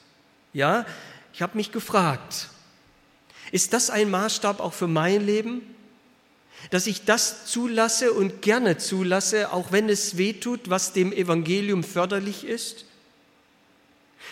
Ja, 0.54 0.86
ich 1.34 1.42
habe 1.42 1.58
mich 1.58 1.72
gefragt, 1.72 2.50
ist 3.52 3.74
das 3.74 3.90
ein 3.90 4.12
Maßstab 4.12 4.60
auch 4.60 4.74
für 4.74 4.88
mein 4.88 5.26
Leben? 5.26 5.64
Dass 6.70 6.88
ich 6.88 7.06
das 7.06 7.48
zulasse 7.48 8.14
und 8.14 8.42
gerne 8.42 8.78
zulasse, 8.78 9.52
auch 9.52 9.72
wenn 9.72 9.90
es 9.90 10.18
weh 10.18 10.34
tut, 10.34 10.70
was 10.70 10.94
dem 10.94 11.12
Evangelium 11.12 11.84
förderlich 11.84 12.46
ist? 12.46 12.86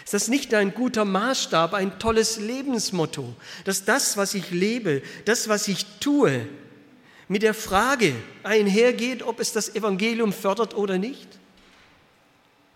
Ist 0.06 0.14
das 0.14 0.28
nicht 0.28 0.54
ein 0.54 0.74
guter 0.74 1.06
Maßstab, 1.06 1.74
ein 1.74 2.00
tolles 2.00 2.38
Lebensmotto, 2.38 3.34
dass 3.66 3.86
das, 3.86 4.16
was 4.16 4.34
ich 4.34 4.52
lebe, 4.52 5.02
das, 5.26 5.50
was 5.50 5.68
ich 5.68 5.86
tue, 6.00 6.48
mit 7.28 7.44
der 7.44 7.54
Frage 7.54 8.16
einhergeht, 8.44 9.24
ob 9.24 9.40
es 9.40 9.52
das 9.52 9.76
Evangelium 9.76 10.34
fördert 10.34 10.76
oder 10.76 10.98
nicht? 10.98 11.39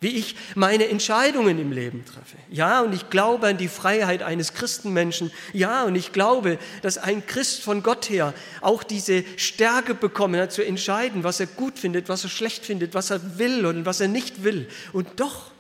Wie 0.04 0.18
ich 0.18 0.36
meine 0.54 0.90
Entscheidungen 0.90 1.58
im 1.58 1.72
Leben 1.72 2.06
treffe. 2.06 2.38
Ja, 2.52 2.82
und 2.82 2.94
ich 2.94 3.10
glaube 3.10 3.48
an 3.48 3.58
die 3.58 3.70
Freiheit 3.70 4.22
eines 4.22 4.54
Christenmenschen. 4.54 5.32
Ja, 5.54 5.86
und 5.86 5.96
ich 5.96 6.12
glaube, 6.12 6.60
dass 6.82 6.98
ein 6.98 7.26
Christ 7.26 7.64
von 7.64 7.82
Gott 7.82 8.10
her 8.10 8.34
auch 8.62 8.84
diese 8.84 9.24
Stärke 9.38 9.96
bekommen 9.96 10.40
hat, 10.40 10.52
zu 10.52 10.64
entscheiden, 10.64 11.24
was 11.24 11.40
er 11.40 11.48
gut 11.48 11.80
findet, 11.80 12.10
was 12.10 12.24
er 12.24 12.30
schlecht 12.30 12.66
findet, 12.66 12.94
was 12.94 13.10
er 13.10 13.40
will 13.40 13.66
und 13.66 13.86
was 13.86 14.02
er 14.02 14.10
nicht 14.10 14.44
will. 14.44 14.68
Und 14.92 15.08
doch 15.20 15.52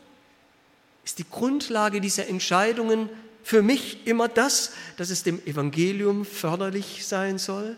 ist 1.05 1.19
die 1.19 1.29
Grundlage 1.29 2.01
dieser 2.01 2.27
Entscheidungen 2.27 3.09
für 3.43 3.61
mich 3.61 4.05
immer 4.05 4.27
das, 4.27 4.73
dass 4.97 5.09
es 5.09 5.23
dem 5.23 5.45
Evangelium 5.45 6.25
förderlich 6.25 7.05
sein 7.07 7.37
soll? 7.37 7.77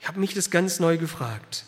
Ich 0.00 0.08
habe 0.08 0.20
mich 0.20 0.34
das 0.34 0.50
ganz 0.50 0.80
neu 0.80 0.98
gefragt. 0.98 1.64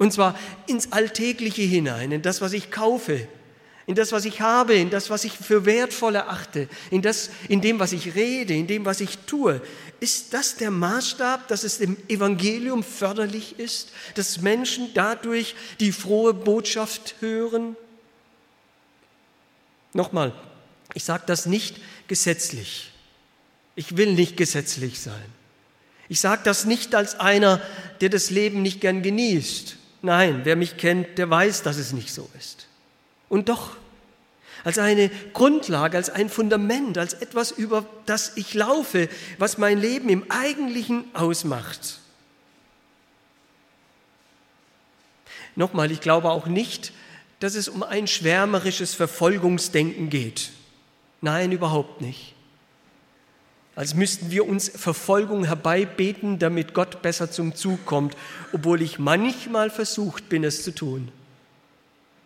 Und 0.00 0.14
zwar 0.14 0.34
ins 0.66 0.92
Alltägliche 0.92 1.60
hinein, 1.60 2.10
in 2.10 2.22
das, 2.22 2.40
was 2.40 2.54
ich 2.54 2.70
kaufe, 2.70 3.28
in 3.84 3.94
das, 3.94 4.12
was 4.12 4.24
ich 4.24 4.40
habe, 4.40 4.72
in 4.72 4.88
das, 4.88 5.10
was 5.10 5.24
ich 5.24 5.34
für 5.34 5.66
wertvoll 5.66 6.14
erachte, 6.14 6.70
in, 6.90 7.02
das, 7.02 7.28
in 7.50 7.60
dem, 7.60 7.78
was 7.78 7.92
ich 7.92 8.14
rede, 8.14 8.54
in 8.54 8.66
dem, 8.66 8.86
was 8.86 9.02
ich 9.02 9.18
tue. 9.26 9.60
Ist 10.00 10.32
das 10.32 10.56
der 10.56 10.70
Maßstab, 10.70 11.48
dass 11.48 11.64
es 11.64 11.76
dem 11.76 11.98
Evangelium 12.08 12.82
förderlich 12.82 13.58
ist, 13.58 13.92
dass 14.14 14.40
Menschen 14.40 14.88
dadurch 14.94 15.54
die 15.80 15.92
frohe 15.92 16.32
Botschaft 16.32 17.16
hören? 17.20 17.76
Nochmal, 19.92 20.32
ich 20.94 21.04
sage 21.04 21.24
das 21.26 21.44
nicht 21.44 21.76
gesetzlich. 22.08 22.90
Ich 23.74 23.98
will 23.98 24.14
nicht 24.14 24.38
gesetzlich 24.38 24.98
sein. 24.98 25.26
Ich 26.08 26.20
sage 26.20 26.40
das 26.42 26.64
nicht 26.64 26.94
als 26.94 27.20
einer, 27.20 27.60
der 28.00 28.08
das 28.08 28.30
Leben 28.30 28.62
nicht 28.62 28.80
gern 28.80 29.02
genießt. 29.02 29.76
Nein, 30.02 30.40
wer 30.44 30.56
mich 30.56 30.76
kennt, 30.76 31.18
der 31.18 31.28
weiß, 31.28 31.62
dass 31.62 31.76
es 31.76 31.92
nicht 31.92 32.12
so 32.12 32.28
ist. 32.38 32.66
Und 33.28 33.48
doch, 33.48 33.76
als 34.64 34.78
eine 34.78 35.10
Grundlage, 35.32 35.96
als 35.96 36.10
ein 36.10 36.28
Fundament, 36.28 36.98
als 36.98 37.14
etwas, 37.14 37.50
über 37.50 37.86
das 38.06 38.36
ich 38.36 38.54
laufe, 38.54 39.08
was 39.38 39.58
mein 39.58 39.78
Leben 39.78 40.08
im 40.08 40.30
Eigentlichen 40.30 41.04
ausmacht. 41.14 41.98
Nochmal, 45.56 45.90
ich 45.90 46.00
glaube 46.00 46.30
auch 46.30 46.46
nicht, 46.46 46.92
dass 47.40 47.54
es 47.54 47.68
um 47.68 47.82
ein 47.82 48.06
schwärmerisches 48.06 48.94
Verfolgungsdenken 48.94 50.10
geht. 50.10 50.50
Nein, 51.20 51.52
überhaupt 51.52 52.00
nicht 52.00 52.34
als 53.74 53.94
müssten 53.94 54.30
wir 54.30 54.46
uns 54.46 54.68
Verfolgung 54.68 55.44
herbeibeten, 55.44 56.38
damit 56.38 56.74
Gott 56.74 57.02
besser 57.02 57.30
zum 57.30 57.54
Zug 57.54 57.86
kommt, 57.86 58.16
obwohl 58.52 58.82
ich 58.82 58.98
manchmal 58.98 59.70
versucht 59.70 60.28
bin, 60.28 60.44
es 60.44 60.64
zu 60.64 60.74
tun. 60.74 61.10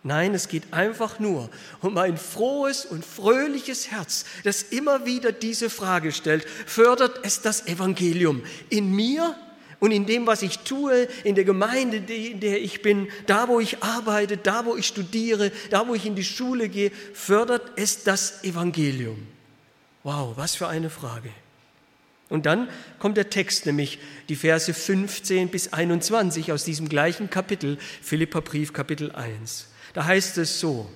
Nein, 0.03 0.35
es 0.35 0.49
geht 0.49 0.71
einfach 0.71 1.19
nur 1.19 1.49
um 1.81 1.97
ein 1.97 2.17
frohes 2.17 2.85
und 2.85 3.03
fröhliches 3.03 3.89
Herz, 3.89 4.25
das 4.43 4.61
immer 4.61 5.05
wieder 5.05 5.31
diese 5.31 5.69
Frage 5.69 6.11
stellt, 6.11 6.45
fördert 6.67 7.21
es 7.23 7.41
das 7.41 7.65
Evangelium 7.65 8.43
in 8.69 8.91
mir 8.91 9.35
und 9.79 9.91
in 9.91 10.05
dem, 10.05 10.27
was 10.27 10.43
ich 10.43 10.59
tue, 10.59 11.07
in 11.23 11.33
der 11.33 11.43
Gemeinde, 11.43 11.97
in 11.97 12.39
der 12.39 12.61
ich 12.61 12.83
bin, 12.83 13.07
da, 13.25 13.47
wo 13.47 13.59
ich 13.59 13.81
arbeite, 13.81 14.37
da, 14.37 14.65
wo 14.65 14.75
ich 14.75 14.85
studiere, 14.85 15.51
da, 15.71 15.87
wo 15.87 15.95
ich 15.95 16.05
in 16.05 16.15
die 16.15 16.23
Schule 16.23 16.69
gehe, 16.69 16.91
fördert 17.13 17.71
es 17.75 18.03
das 18.03 18.43
Evangelium. 18.43 19.34
Wow, 20.05 20.37
was 20.37 20.55
für 20.55 20.67
eine 20.67 20.91
Frage. 20.91 21.31
Und 22.29 22.45
dann 22.45 22.69
kommt 22.99 23.17
der 23.17 23.31
Text, 23.31 23.65
nämlich 23.65 23.97
die 24.29 24.35
Verse 24.35 24.71
15 24.71 25.49
bis 25.49 25.73
21 25.73 26.51
aus 26.51 26.63
diesem 26.63 26.87
gleichen 26.87 27.31
Kapitel, 27.31 27.79
Philipperbrief 28.03 28.71
Kapitel 28.71 29.11
1. 29.11 29.67
Da 29.95 30.05
heißt 30.05 30.37
es 30.37 30.59
so, 30.59 30.87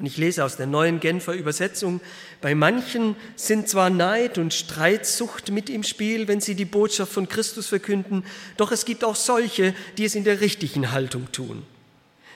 und 0.00 0.06
ich 0.06 0.16
lese 0.16 0.44
aus 0.44 0.56
der 0.56 0.66
neuen 0.66 0.98
Genfer 0.98 1.34
Übersetzung, 1.34 2.00
bei 2.40 2.56
manchen 2.56 3.14
sind 3.36 3.68
zwar 3.68 3.90
Neid 3.90 4.38
und 4.38 4.54
Streitsucht 4.54 5.52
mit 5.52 5.70
im 5.70 5.84
Spiel, 5.84 6.26
wenn 6.26 6.40
sie 6.40 6.56
die 6.56 6.64
Botschaft 6.64 7.12
von 7.12 7.28
Christus 7.28 7.68
verkünden, 7.68 8.24
doch 8.56 8.72
es 8.72 8.84
gibt 8.84 9.04
auch 9.04 9.14
solche, 9.14 9.72
die 9.98 10.04
es 10.04 10.16
in 10.16 10.24
der 10.24 10.40
richtigen 10.40 10.90
Haltung 10.90 11.30
tun. 11.30 11.62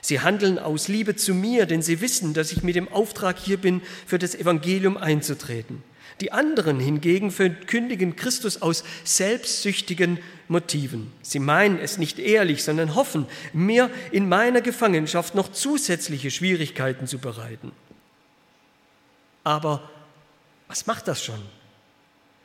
Sie 0.05 0.19
handeln 0.19 0.59
aus 0.59 0.87
Liebe 0.87 1.15
zu 1.15 1.33
mir, 1.33 1.65
denn 1.65 1.81
sie 1.81 1.99
wissen, 1.99 2.35
dass 2.35 2.51
ich 2.51 2.61
mit 2.61 2.75
dem 2.75 2.87
Auftrag 2.89 3.39
hier 3.39 3.57
bin, 3.57 3.81
für 4.05 4.19
das 4.19 4.35
Evangelium 4.35 4.97
einzutreten. 4.97 5.81
Die 6.21 6.31
anderen 6.31 6.79
hingegen 6.79 7.31
verkündigen 7.31 8.15
Christus 8.15 8.61
aus 8.61 8.83
selbstsüchtigen 9.03 10.19
Motiven. 10.47 11.11
Sie 11.23 11.39
meinen 11.39 11.79
es 11.79 11.97
nicht 11.97 12.19
ehrlich, 12.19 12.63
sondern 12.63 12.93
hoffen, 12.93 13.25
mir 13.51 13.89
in 14.11 14.29
meiner 14.29 14.61
Gefangenschaft 14.61 15.33
noch 15.33 15.51
zusätzliche 15.51 16.29
Schwierigkeiten 16.29 17.07
zu 17.07 17.17
bereiten. 17.17 17.71
Aber 19.43 19.89
was 20.67 20.85
macht 20.85 21.07
das 21.07 21.23
schon? 21.23 21.41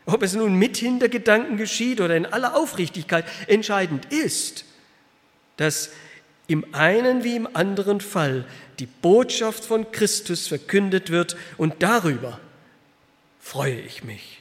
Ob 0.07 0.23
es 0.23 0.33
nun 0.33 0.55
mit 0.55 0.79
Hintergedanken 0.79 1.59
geschieht 1.59 2.01
oder 2.01 2.17
in 2.17 2.25
aller 2.25 2.57
Aufrichtigkeit, 2.57 3.27
entscheidend 3.49 4.07
ist, 4.07 4.65
dass 5.59 5.91
im 6.51 6.65
einen 6.75 7.23
wie 7.23 7.37
im 7.37 7.49
anderen 7.55 8.01
Fall 8.01 8.45
die 8.81 8.87
Botschaft 8.87 9.65
von 9.65 9.93
Christus 9.93 10.49
verkündet 10.49 11.11
wird 11.11 11.37
und 11.59 11.75
darüber 11.79 12.41
freue 13.39 13.79
ich 13.79 14.03
mich. 14.03 14.40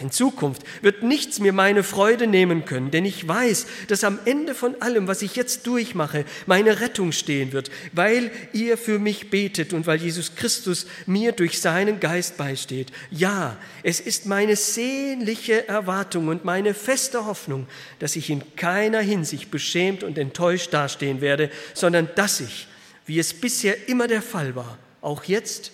In 0.00 0.10
Zukunft 0.10 0.62
wird 0.82 1.02
nichts 1.02 1.38
mir 1.38 1.52
meine 1.52 1.82
Freude 1.82 2.26
nehmen 2.26 2.64
können, 2.64 2.90
denn 2.90 3.04
ich 3.04 3.26
weiß, 3.26 3.66
dass 3.88 4.04
am 4.04 4.18
Ende 4.24 4.54
von 4.54 4.80
allem, 4.80 5.06
was 5.08 5.22
ich 5.22 5.36
jetzt 5.36 5.66
durchmache, 5.66 6.24
meine 6.46 6.80
Rettung 6.80 7.12
stehen 7.12 7.52
wird, 7.52 7.70
weil 7.92 8.30
ihr 8.52 8.78
für 8.78 8.98
mich 8.98 9.30
betet 9.30 9.72
und 9.72 9.86
weil 9.86 10.00
Jesus 10.00 10.34
Christus 10.34 10.86
mir 11.06 11.32
durch 11.32 11.60
seinen 11.60 12.00
Geist 12.00 12.36
beisteht. 12.36 12.92
Ja, 13.10 13.56
es 13.82 14.00
ist 14.00 14.26
meine 14.26 14.56
sehnliche 14.56 15.68
Erwartung 15.68 16.28
und 16.28 16.44
meine 16.44 16.74
feste 16.74 17.26
Hoffnung, 17.26 17.66
dass 17.98 18.16
ich 18.16 18.30
in 18.30 18.56
keiner 18.56 19.00
Hinsicht 19.00 19.50
beschämt 19.50 20.02
und 20.02 20.18
enttäuscht 20.18 20.72
dastehen 20.72 21.20
werde, 21.20 21.50
sondern 21.74 22.08
dass 22.14 22.40
ich, 22.40 22.68
wie 23.06 23.18
es 23.18 23.34
bisher 23.34 23.88
immer 23.88 24.08
der 24.08 24.22
Fall 24.22 24.54
war, 24.54 24.78
auch 25.00 25.24
jetzt 25.24 25.72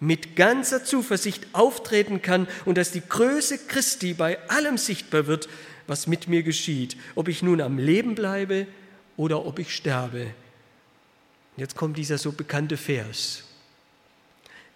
mit 0.00 0.36
ganzer 0.36 0.84
Zuversicht 0.84 1.46
auftreten 1.52 2.22
kann 2.22 2.46
und 2.64 2.78
dass 2.78 2.92
die 2.92 3.02
Größe 3.06 3.58
Christi 3.66 4.14
bei 4.14 4.38
allem 4.48 4.78
sichtbar 4.78 5.26
wird, 5.26 5.48
was 5.86 6.06
mit 6.06 6.28
mir 6.28 6.42
geschieht, 6.42 6.96
ob 7.14 7.28
ich 7.28 7.42
nun 7.42 7.60
am 7.60 7.78
Leben 7.78 8.14
bleibe 8.14 8.66
oder 9.16 9.44
ob 9.44 9.58
ich 9.58 9.74
sterbe. 9.74 10.28
Jetzt 11.56 11.76
kommt 11.76 11.96
dieser 11.96 12.18
so 12.18 12.30
bekannte 12.32 12.76
Vers. 12.76 13.42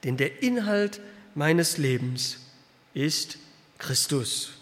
Denn 0.02 0.16
der 0.16 0.42
Inhalt 0.42 1.00
meines 1.34 1.78
Lebens 1.78 2.38
ist 2.94 3.38
Christus. 3.78 4.52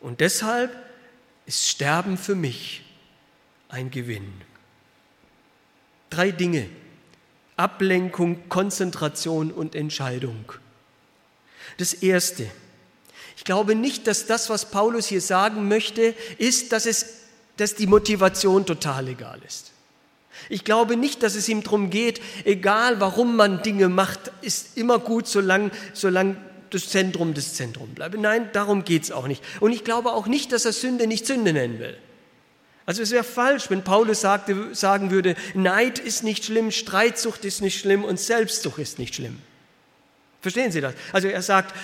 Und 0.00 0.20
deshalb 0.20 0.74
ist 1.46 1.68
Sterben 1.68 2.18
für 2.18 2.34
mich 2.34 2.84
ein 3.68 3.90
Gewinn. 3.90 4.32
Drei 6.10 6.32
Dinge 6.32 6.68
Ablenkung, 7.56 8.48
Konzentration 8.48 9.50
und 9.50 9.74
Entscheidung. 9.74 10.52
Das 11.78 11.94
Erste. 11.94 12.46
Ich 13.36 13.44
glaube 13.44 13.74
nicht, 13.74 14.06
dass 14.06 14.26
das, 14.26 14.50
was 14.50 14.70
Paulus 14.70 15.06
hier 15.06 15.20
sagen 15.20 15.68
möchte, 15.68 16.14
ist, 16.38 16.72
dass, 16.72 16.86
es, 16.86 17.06
dass 17.56 17.74
die 17.74 17.86
Motivation 17.86 18.66
total 18.66 19.08
egal 19.08 19.40
ist. 19.46 19.72
Ich 20.48 20.64
glaube 20.64 20.96
nicht, 20.96 21.22
dass 21.22 21.34
es 21.34 21.48
ihm 21.48 21.62
darum 21.62 21.90
geht, 21.90 22.20
egal 22.44 23.00
warum 23.00 23.36
man 23.36 23.62
Dinge 23.62 23.88
macht, 23.88 24.30
ist 24.42 24.76
immer 24.76 24.98
gut, 24.98 25.26
solange, 25.26 25.70
solange 25.92 26.36
das 26.70 26.88
Zentrum 26.88 27.34
das 27.34 27.54
Zentrum 27.54 27.88
bleibt. 27.94 28.18
Nein, 28.18 28.50
darum 28.52 28.84
geht 28.84 29.04
es 29.04 29.12
auch 29.12 29.26
nicht. 29.26 29.42
Und 29.60 29.72
ich 29.72 29.84
glaube 29.84 30.12
auch 30.12 30.26
nicht, 30.26 30.52
dass 30.52 30.64
er 30.64 30.72
Sünde 30.72 31.06
nicht 31.06 31.26
Sünde 31.26 31.52
nennen 31.52 31.78
will. 31.78 31.96
Also 32.86 33.02
es 33.02 33.10
wäre 33.10 33.24
falsch, 33.24 33.68
wenn 33.68 33.82
Paulus 33.82 34.20
sagte, 34.20 34.74
sagen 34.74 35.10
würde, 35.10 35.34
Neid 35.54 35.98
ist 35.98 36.22
nicht 36.22 36.44
schlimm, 36.44 36.70
Streitsucht 36.70 37.44
ist 37.44 37.60
nicht 37.60 37.80
schlimm 37.80 38.04
und 38.04 38.20
Selbstsucht 38.20 38.78
ist 38.78 39.00
nicht 39.00 39.16
schlimm. 39.16 39.38
Verstehen 40.46 40.70
Sie 40.70 40.80
das? 40.80 40.94
Also 41.12 41.26
er 41.26 41.42
sagt, 41.42 41.74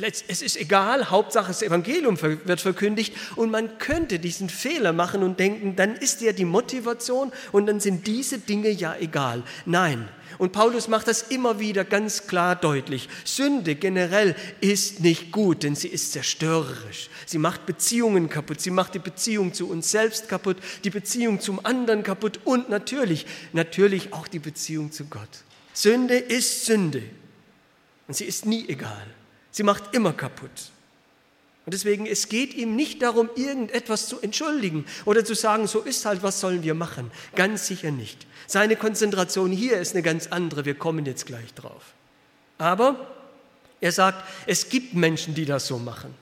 es 0.00 0.40
ist 0.40 0.56
egal, 0.56 1.10
Hauptsache 1.10 1.48
das 1.48 1.62
Evangelium 1.62 2.16
wird 2.22 2.60
verkündigt 2.60 3.12
und 3.34 3.50
man 3.50 3.78
könnte 3.78 4.20
diesen 4.20 4.48
Fehler 4.48 4.92
machen 4.92 5.24
und 5.24 5.40
denken, 5.40 5.74
dann 5.74 5.96
ist 5.96 6.20
ja 6.20 6.30
die 6.30 6.44
Motivation 6.44 7.32
und 7.50 7.66
dann 7.66 7.80
sind 7.80 8.06
diese 8.06 8.38
Dinge 8.38 8.70
ja 8.70 8.94
egal. 9.00 9.42
Nein, 9.66 10.08
und 10.38 10.52
Paulus 10.52 10.86
macht 10.86 11.08
das 11.08 11.22
immer 11.22 11.58
wieder 11.58 11.84
ganz 11.84 12.28
klar 12.28 12.54
deutlich. 12.54 13.08
Sünde 13.24 13.74
generell 13.74 14.36
ist 14.60 15.00
nicht 15.00 15.32
gut, 15.32 15.64
denn 15.64 15.74
sie 15.74 15.88
ist 15.88 16.12
zerstörerisch. 16.12 17.10
Sie 17.26 17.38
macht 17.38 17.66
Beziehungen 17.66 18.28
kaputt. 18.28 18.60
Sie 18.60 18.70
macht 18.70 18.94
die 18.94 19.00
Beziehung 19.00 19.52
zu 19.54 19.68
uns 19.68 19.90
selbst 19.90 20.28
kaputt, 20.28 20.58
die 20.84 20.90
Beziehung 20.90 21.40
zum 21.40 21.66
anderen 21.66 22.04
kaputt 22.04 22.38
und 22.44 22.68
natürlich, 22.68 23.26
natürlich 23.52 24.12
auch 24.12 24.28
die 24.28 24.38
Beziehung 24.38 24.92
zu 24.92 25.06
Gott. 25.06 25.28
Sünde 25.72 26.14
ist 26.14 26.66
Sünde. 26.66 27.02
Und 28.06 28.14
sie 28.14 28.24
ist 28.24 28.46
nie 28.46 28.68
egal. 28.68 29.06
Sie 29.50 29.62
macht 29.62 29.94
immer 29.94 30.12
kaputt. 30.12 30.50
Und 31.66 31.72
deswegen, 31.72 32.06
es 32.06 32.28
geht 32.28 32.52
ihm 32.54 32.76
nicht 32.76 33.00
darum, 33.00 33.30
irgendetwas 33.36 34.08
zu 34.08 34.20
entschuldigen 34.20 34.84
oder 35.06 35.24
zu 35.24 35.34
sagen, 35.34 35.66
so 35.66 35.80
ist 35.80 36.04
halt, 36.04 36.22
was 36.22 36.40
sollen 36.40 36.62
wir 36.62 36.74
machen? 36.74 37.10
Ganz 37.34 37.66
sicher 37.66 37.90
nicht. 37.90 38.26
Seine 38.46 38.76
Konzentration 38.76 39.50
hier 39.50 39.78
ist 39.78 39.94
eine 39.94 40.02
ganz 40.02 40.26
andere, 40.26 40.66
wir 40.66 40.74
kommen 40.74 41.06
jetzt 41.06 41.24
gleich 41.24 41.54
drauf. 41.54 41.94
Aber 42.58 43.10
er 43.80 43.92
sagt, 43.92 44.28
es 44.46 44.68
gibt 44.68 44.94
Menschen, 44.94 45.34
die 45.34 45.46
das 45.46 45.66
so 45.66 45.78
machen. 45.78 46.14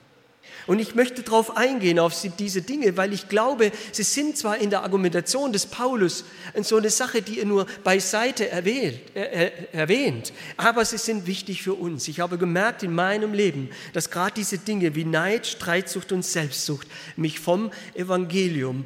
Und 0.65 0.79
ich 0.79 0.95
möchte 0.95 1.23
darauf 1.23 1.57
eingehen, 1.57 1.99
auf 1.99 2.15
diese 2.39 2.61
Dinge, 2.61 2.95
weil 2.95 3.13
ich 3.13 3.27
glaube, 3.27 3.71
sie 3.91 4.03
sind 4.03 4.37
zwar 4.37 4.57
in 4.57 4.69
der 4.69 4.83
Argumentation 4.83 5.51
des 5.51 5.65
Paulus 5.65 6.23
so 6.61 6.77
eine 6.77 6.89
Sache, 6.89 7.21
die 7.21 7.39
er 7.39 7.45
nur 7.45 7.65
beiseite 7.83 8.49
erwähnt, 8.49 8.99
äh, 9.15 9.51
erwähnt, 9.73 10.31
aber 10.55 10.85
sie 10.85 10.97
sind 10.97 11.27
wichtig 11.27 11.61
für 11.63 11.73
uns. 11.73 12.07
Ich 12.07 12.19
habe 12.19 12.37
gemerkt 12.37 12.83
in 12.83 12.93
meinem 12.93 13.33
Leben, 13.33 13.69
dass 13.91 14.09
gerade 14.09 14.35
diese 14.35 14.57
Dinge 14.57 14.95
wie 14.95 15.05
Neid, 15.05 15.47
Streitsucht 15.47 16.11
und 16.11 16.23
Selbstsucht 16.23 16.87
mich 17.17 17.39
vom 17.39 17.71
Evangelium 17.93 18.85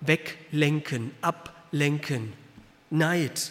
weglenken, 0.00 1.10
ablenken. 1.20 2.32
Neid, 2.90 3.50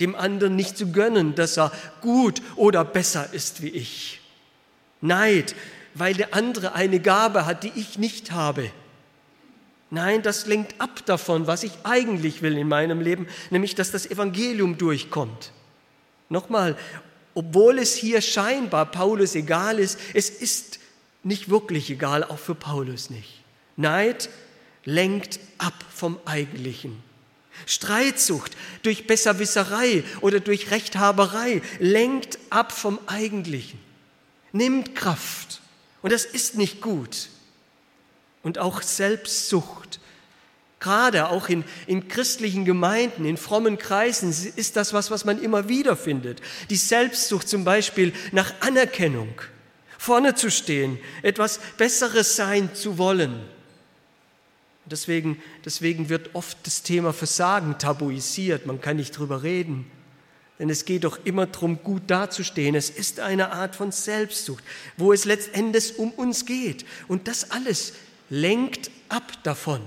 dem 0.00 0.16
anderen 0.16 0.56
nicht 0.56 0.76
zu 0.76 0.90
gönnen, 0.90 1.34
dass 1.34 1.56
er 1.56 1.70
gut 2.00 2.42
oder 2.56 2.84
besser 2.84 3.32
ist 3.32 3.62
wie 3.62 3.68
ich. 3.68 4.20
Neid, 5.00 5.54
weil 5.94 6.14
der 6.14 6.34
andere 6.34 6.74
eine 6.74 7.00
Gabe 7.00 7.46
hat, 7.46 7.62
die 7.62 7.72
ich 7.76 7.98
nicht 7.98 8.32
habe. 8.32 8.70
Nein, 9.90 10.22
das 10.22 10.46
lenkt 10.46 10.80
ab 10.80 11.06
davon, 11.06 11.46
was 11.46 11.62
ich 11.62 11.72
eigentlich 11.84 12.42
will 12.42 12.58
in 12.58 12.68
meinem 12.68 13.00
Leben, 13.00 13.28
nämlich 13.50 13.76
dass 13.76 13.92
das 13.92 14.06
Evangelium 14.06 14.76
durchkommt. 14.76 15.52
Nochmal, 16.28 16.76
obwohl 17.34 17.78
es 17.78 17.94
hier 17.94 18.20
scheinbar 18.20 18.86
Paulus 18.86 19.34
egal 19.36 19.78
ist, 19.78 19.98
es 20.12 20.30
ist 20.30 20.80
nicht 21.22 21.48
wirklich 21.48 21.90
egal, 21.90 22.24
auch 22.24 22.38
für 22.38 22.56
Paulus 22.56 23.08
nicht. 23.08 23.44
Neid 23.76 24.28
lenkt 24.84 25.38
ab 25.58 25.74
vom 25.94 26.18
Eigentlichen. 26.24 27.02
Streitsucht 27.66 28.56
durch 28.82 29.06
Besserwisserei 29.06 30.02
oder 30.20 30.40
durch 30.40 30.72
Rechthaberei 30.72 31.62
lenkt 31.78 32.38
ab 32.50 32.72
vom 32.72 32.98
Eigentlichen, 33.06 33.78
nimmt 34.52 34.96
Kraft 34.96 35.60
und 36.04 36.12
das 36.12 36.26
ist 36.26 36.56
nicht 36.56 36.82
gut. 36.82 37.30
Und 38.42 38.58
auch 38.58 38.82
Selbstsucht, 38.82 40.00
gerade 40.78 41.30
auch 41.30 41.48
in, 41.48 41.64
in 41.86 42.08
christlichen 42.08 42.66
Gemeinden, 42.66 43.24
in 43.24 43.38
frommen 43.38 43.78
Kreisen, 43.78 44.28
ist 44.28 44.76
das 44.76 44.92
was, 44.92 45.10
was 45.10 45.24
man 45.24 45.40
immer 45.40 45.70
wieder 45.70 45.96
findet. 45.96 46.42
Die 46.68 46.76
Selbstsucht 46.76 47.48
zum 47.48 47.64
Beispiel 47.64 48.12
nach 48.32 48.52
Anerkennung, 48.60 49.30
vorne 49.96 50.34
zu 50.34 50.50
stehen, 50.50 50.98
etwas 51.22 51.58
Besseres 51.78 52.36
sein 52.36 52.74
zu 52.74 52.98
wollen. 52.98 53.40
Deswegen, 54.84 55.42
deswegen 55.64 56.10
wird 56.10 56.34
oft 56.34 56.58
das 56.64 56.82
Thema 56.82 57.14
Versagen 57.14 57.78
tabuisiert, 57.78 58.66
man 58.66 58.82
kann 58.82 58.98
nicht 58.98 59.16
drüber 59.16 59.42
reden. 59.42 59.90
Denn 60.58 60.70
es 60.70 60.84
geht 60.84 61.04
doch 61.04 61.18
immer 61.24 61.46
darum, 61.46 61.82
gut 61.82 62.02
dazustehen. 62.06 62.74
Es 62.74 62.88
ist 62.90 63.18
eine 63.18 63.52
Art 63.52 63.74
von 63.74 63.90
Selbstsucht, 63.90 64.62
wo 64.96 65.12
es 65.12 65.24
letztendlich 65.24 65.98
um 65.98 66.10
uns 66.12 66.46
geht. 66.46 66.84
Und 67.08 67.26
das 67.26 67.50
alles 67.50 67.94
lenkt 68.30 68.90
ab 69.08 69.32
davon, 69.42 69.80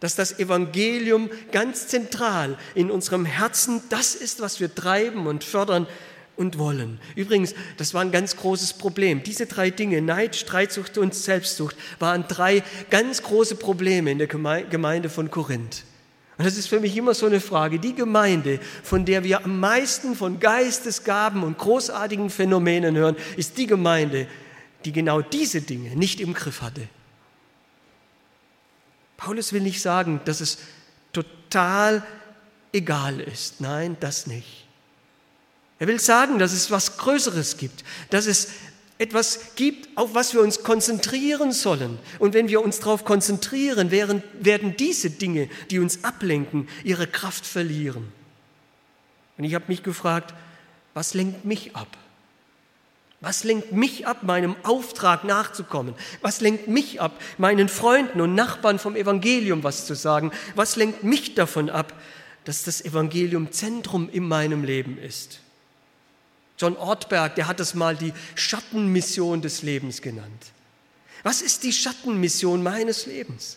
dass 0.00 0.16
das 0.16 0.38
Evangelium 0.38 1.30
ganz 1.52 1.86
zentral 1.86 2.58
in 2.74 2.90
unserem 2.90 3.24
Herzen 3.24 3.82
das 3.88 4.14
ist, 4.16 4.40
was 4.40 4.58
wir 4.58 4.74
treiben 4.74 5.26
und 5.26 5.44
fördern 5.44 5.86
und 6.36 6.58
wollen. 6.58 6.98
Übrigens, 7.14 7.54
das 7.76 7.94
war 7.94 8.00
ein 8.00 8.10
ganz 8.10 8.34
großes 8.36 8.72
Problem. 8.72 9.22
Diese 9.22 9.46
drei 9.46 9.70
Dinge, 9.70 10.00
Neid, 10.00 10.34
Streitsucht 10.34 10.98
und 10.98 11.14
Selbstsucht, 11.14 11.76
waren 11.98 12.24
drei 12.26 12.64
ganz 12.88 13.22
große 13.22 13.56
Probleme 13.56 14.10
in 14.10 14.18
der 14.18 14.26
Gemeinde 14.26 15.08
von 15.08 15.30
Korinth. 15.30 15.84
Und 16.40 16.46
das 16.46 16.56
ist 16.56 16.68
für 16.68 16.80
mich 16.80 16.96
immer 16.96 17.12
so 17.12 17.26
eine 17.26 17.38
Frage. 17.38 17.78
Die 17.78 17.94
Gemeinde, 17.94 18.60
von 18.82 19.04
der 19.04 19.24
wir 19.24 19.44
am 19.44 19.60
meisten 19.60 20.16
von 20.16 20.40
Geistesgaben 20.40 21.42
und 21.42 21.58
großartigen 21.58 22.30
Phänomenen 22.30 22.96
hören, 22.96 23.14
ist 23.36 23.58
die 23.58 23.66
Gemeinde, 23.66 24.26
die 24.86 24.92
genau 24.92 25.20
diese 25.20 25.60
Dinge 25.60 25.94
nicht 25.96 26.18
im 26.18 26.32
Griff 26.32 26.62
hatte. 26.62 26.88
Paulus 29.18 29.52
will 29.52 29.60
nicht 29.60 29.82
sagen, 29.82 30.22
dass 30.24 30.40
es 30.40 30.56
total 31.12 32.02
egal 32.72 33.20
ist. 33.20 33.60
Nein, 33.60 33.98
das 34.00 34.26
nicht. 34.26 34.66
Er 35.78 35.88
will 35.88 36.00
sagen, 36.00 36.38
dass 36.38 36.54
es 36.54 36.70
was 36.70 36.96
Größeres 36.96 37.58
gibt, 37.58 37.84
dass 38.08 38.24
es 38.24 38.48
etwas 39.00 39.54
gibt, 39.56 39.88
auf 39.96 40.14
was 40.14 40.34
wir 40.34 40.42
uns 40.42 40.62
konzentrieren 40.62 41.52
sollen. 41.52 41.98
Und 42.18 42.34
wenn 42.34 42.48
wir 42.48 42.60
uns 42.60 42.80
darauf 42.80 43.06
konzentrieren, 43.06 43.90
werden, 43.90 44.22
werden 44.38 44.76
diese 44.76 45.08
Dinge, 45.08 45.48
die 45.70 45.78
uns 45.78 46.04
ablenken, 46.04 46.68
ihre 46.84 47.06
Kraft 47.06 47.46
verlieren. 47.46 48.12
Und 49.38 49.44
ich 49.44 49.54
habe 49.54 49.64
mich 49.68 49.82
gefragt, 49.82 50.34
was 50.92 51.14
lenkt 51.14 51.46
mich 51.46 51.74
ab? 51.74 51.88
Was 53.22 53.42
lenkt 53.42 53.72
mich 53.72 54.06
ab, 54.06 54.22
meinem 54.22 54.54
Auftrag 54.64 55.24
nachzukommen? 55.24 55.94
Was 56.20 56.42
lenkt 56.42 56.68
mich 56.68 57.00
ab, 57.00 57.18
meinen 57.38 57.70
Freunden 57.70 58.20
und 58.20 58.34
Nachbarn 58.34 58.78
vom 58.78 58.96
Evangelium 58.96 59.64
was 59.64 59.86
zu 59.86 59.94
sagen? 59.94 60.30
Was 60.56 60.76
lenkt 60.76 61.04
mich 61.04 61.34
davon 61.34 61.70
ab, 61.70 61.94
dass 62.44 62.64
das 62.64 62.84
Evangelium 62.84 63.50
Zentrum 63.50 64.10
in 64.10 64.28
meinem 64.28 64.62
Leben 64.62 64.98
ist? 64.98 65.40
John 66.60 66.76
Ortberg, 66.76 67.36
der 67.36 67.46
hat 67.46 67.58
das 67.58 67.72
mal 67.72 67.96
die 67.96 68.12
Schattenmission 68.34 69.40
des 69.40 69.62
Lebens 69.62 70.02
genannt. 70.02 70.52
Was 71.22 71.40
ist 71.40 71.64
die 71.64 71.72
Schattenmission 71.72 72.62
meines 72.62 73.06
Lebens? 73.06 73.56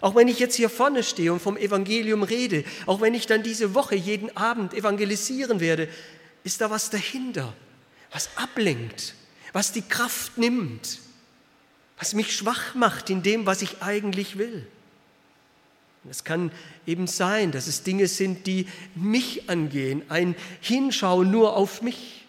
Auch 0.00 0.14
wenn 0.14 0.28
ich 0.28 0.38
jetzt 0.38 0.54
hier 0.54 0.70
vorne 0.70 1.02
stehe 1.02 1.32
und 1.32 1.40
vom 1.42 1.56
Evangelium 1.56 2.22
rede, 2.22 2.64
auch 2.86 3.00
wenn 3.00 3.14
ich 3.14 3.26
dann 3.26 3.42
diese 3.42 3.74
Woche 3.74 3.96
jeden 3.96 4.36
Abend 4.36 4.72
evangelisieren 4.72 5.58
werde, 5.58 5.88
ist 6.44 6.60
da 6.60 6.70
was 6.70 6.90
dahinter, 6.90 7.54
was 8.12 8.28
ablenkt, 8.36 9.14
was 9.52 9.72
die 9.72 9.82
Kraft 9.82 10.38
nimmt, 10.38 11.00
was 11.98 12.14
mich 12.14 12.36
schwach 12.36 12.76
macht 12.76 13.10
in 13.10 13.24
dem, 13.24 13.46
was 13.46 13.62
ich 13.62 13.82
eigentlich 13.82 14.38
will. 14.38 14.64
es 16.08 16.22
kann 16.22 16.52
eben 16.86 17.08
sein, 17.08 17.50
dass 17.50 17.66
es 17.66 17.82
Dinge 17.82 18.06
sind, 18.06 18.46
die 18.46 18.68
mich 18.94 19.48
angehen, 19.50 20.02
ein 20.08 20.36
Hinschauen 20.60 21.32
nur 21.32 21.56
auf 21.56 21.82
mich 21.82 22.23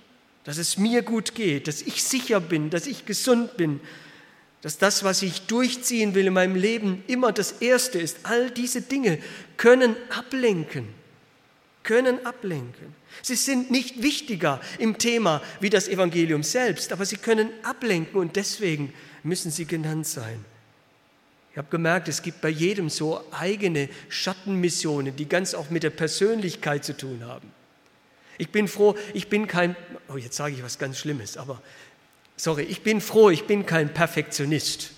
dass 0.45 0.58
es 0.58 0.77
mir 0.77 1.01
gut 1.01 1.36
geht, 1.36 1.67
dass 1.67 1.81
ich 1.81 2.03
sicher 2.03 2.39
bin, 2.39 2.69
dass 2.69 2.88
ich 2.88 3.05
gesund 3.05 3.58
bin, 3.58 3.81
dass 4.62 4.77
das, 4.77 5.03
was 5.03 5.21
ich 5.21 5.41
durchziehen 5.41 6.15
will 6.15 6.27
in 6.27 6.34
meinem 6.34 6.55
Leben, 6.55 7.03
immer 7.08 7.31
das 7.31 7.51
Erste 7.51 7.99
ist. 7.99 8.19
All 8.23 8.49
diese 8.51 8.81
Dinge 8.81 9.19
können 9.58 9.95
ablenken, 10.10 10.88
können 11.84 12.25
ablenken. 12.25 12.95
Sie 13.21 13.36
sind 13.36 13.71
nicht 13.71 14.01
wichtiger 14.01 14.62
im 14.77 14.97
Thema 14.97 15.41
wie 15.60 15.69
das 15.69 15.88
Evangelium 15.88 16.43
selbst, 16.43 16.91
aber 16.91 17.05
sie 17.05 17.17
können 17.17 17.49
ablenken 17.63 18.19
und 18.19 18.36
deswegen 18.36 18.93
müssen 19.23 19.51
sie 19.51 19.65
genannt 19.65 20.08
sein. 20.08 20.43
Ich 21.51 21.58
habe 21.58 21.69
gemerkt, 21.69 22.08
es 22.08 22.21
gibt 22.21 22.41
bei 22.41 22.49
jedem 22.49 22.89
so 22.89 23.23
eigene 23.31 23.88
Schattenmissionen, 24.10 25.15
die 25.15 25.29
ganz 25.29 25.53
auch 25.53 25.69
mit 25.69 25.84
der 25.84 25.89
Persönlichkeit 25.89 26.84
zu 26.84 26.97
tun 26.97 27.23
haben. 27.23 27.51
Ich 28.38 28.52
bin 28.52 28.67
froh, 28.67 28.95
ich 29.13 29.30
bin 29.30 29.48
kein, 29.48 29.76
oh 30.10 30.17
jetzt 30.17 30.36
sage 30.36 30.56
ich 30.56 30.63
was 30.63 30.78
ganz 30.78 30.98
Schlimmes, 30.98 31.38
aber 31.38 31.62
sorry, 32.36 32.63
ich 32.63 32.82
bin 32.82 33.02
froh, 33.02 33.30
ich 33.30 33.45
bin 33.45 33.65
kein 33.65 33.93
Perfektionist. 33.93 34.91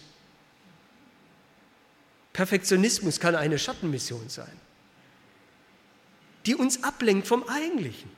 Perfektionismus 2.33 3.19
kann 3.19 3.35
eine 3.35 3.57
Schattenmission 3.57 4.29
sein, 4.29 4.59
die 6.45 6.55
uns 6.55 6.83
ablenkt 6.83 7.27
vom 7.27 7.47
Eigentlichen. 7.47 8.11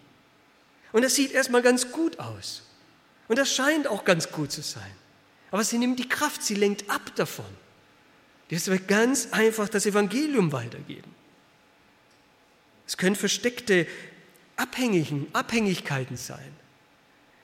Und 0.91 1.03
das 1.03 1.15
sieht 1.15 1.31
erstmal 1.31 1.61
ganz 1.61 1.91
gut 1.91 2.19
aus. 2.19 2.63
Und 3.27 3.37
das 3.37 3.53
scheint 3.53 3.87
auch 3.87 4.05
ganz 4.05 4.31
gut 4.31 4.51
zu 4.51 4.61
sein. 4.61 4.91
Aber 5.51 5.63
sie 5.63 5.77
nimmt 5.77 5.99
die 5.99 6.09
Kraft, 6.09 6.43
sie 6.43 6.55
lenkt 6.55 6.89
ab 6.89 7.15
davon. 7.15 7.45
Das 8.49 8.67
wird 8.67 8.87
ganz 8.87 9.29
einfach 9.31 9.69
das 9.69 9.85
Evangelium 9.85 10.51
weitergeben. 10.51 11.13
Es 12.87 12.97
können 12.97 13.15
versteckte 13.15 13.85
Abhängigen, 14.59 15.27
Abhängigkeiten 15.31 16.17
sein. 16.17 16.53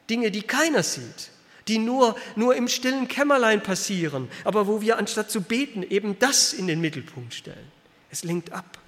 Dinge, 0.10 0.32
die 0.32 0.42
keiner 0.42 0.84
sieht, 0.84 1.32
die 1.70 1.78
nur, 1.78 2.16
nur 2.36 2.56
im 2.56 2.68
stillen 2.68 3.08
Kämmerlein 3.08 3.64
passieren, 3.64 4.28
aber 4.44 4.68
wo 4.68 4.82
wir 4.82 4.98
anstatt 4.98 5.32
zu 5.32 5.42
beten 5.42 5.82
eben 5.82 6.20
das 6.20 6.52
in 6.52 6.68
den 6.68 6.82
Mittelpunkt 6.82 7.34
stellen. 7.34 7.72
Es 8.12 8.24
lenkt 8.26 8.52
ab. 8.52 8.80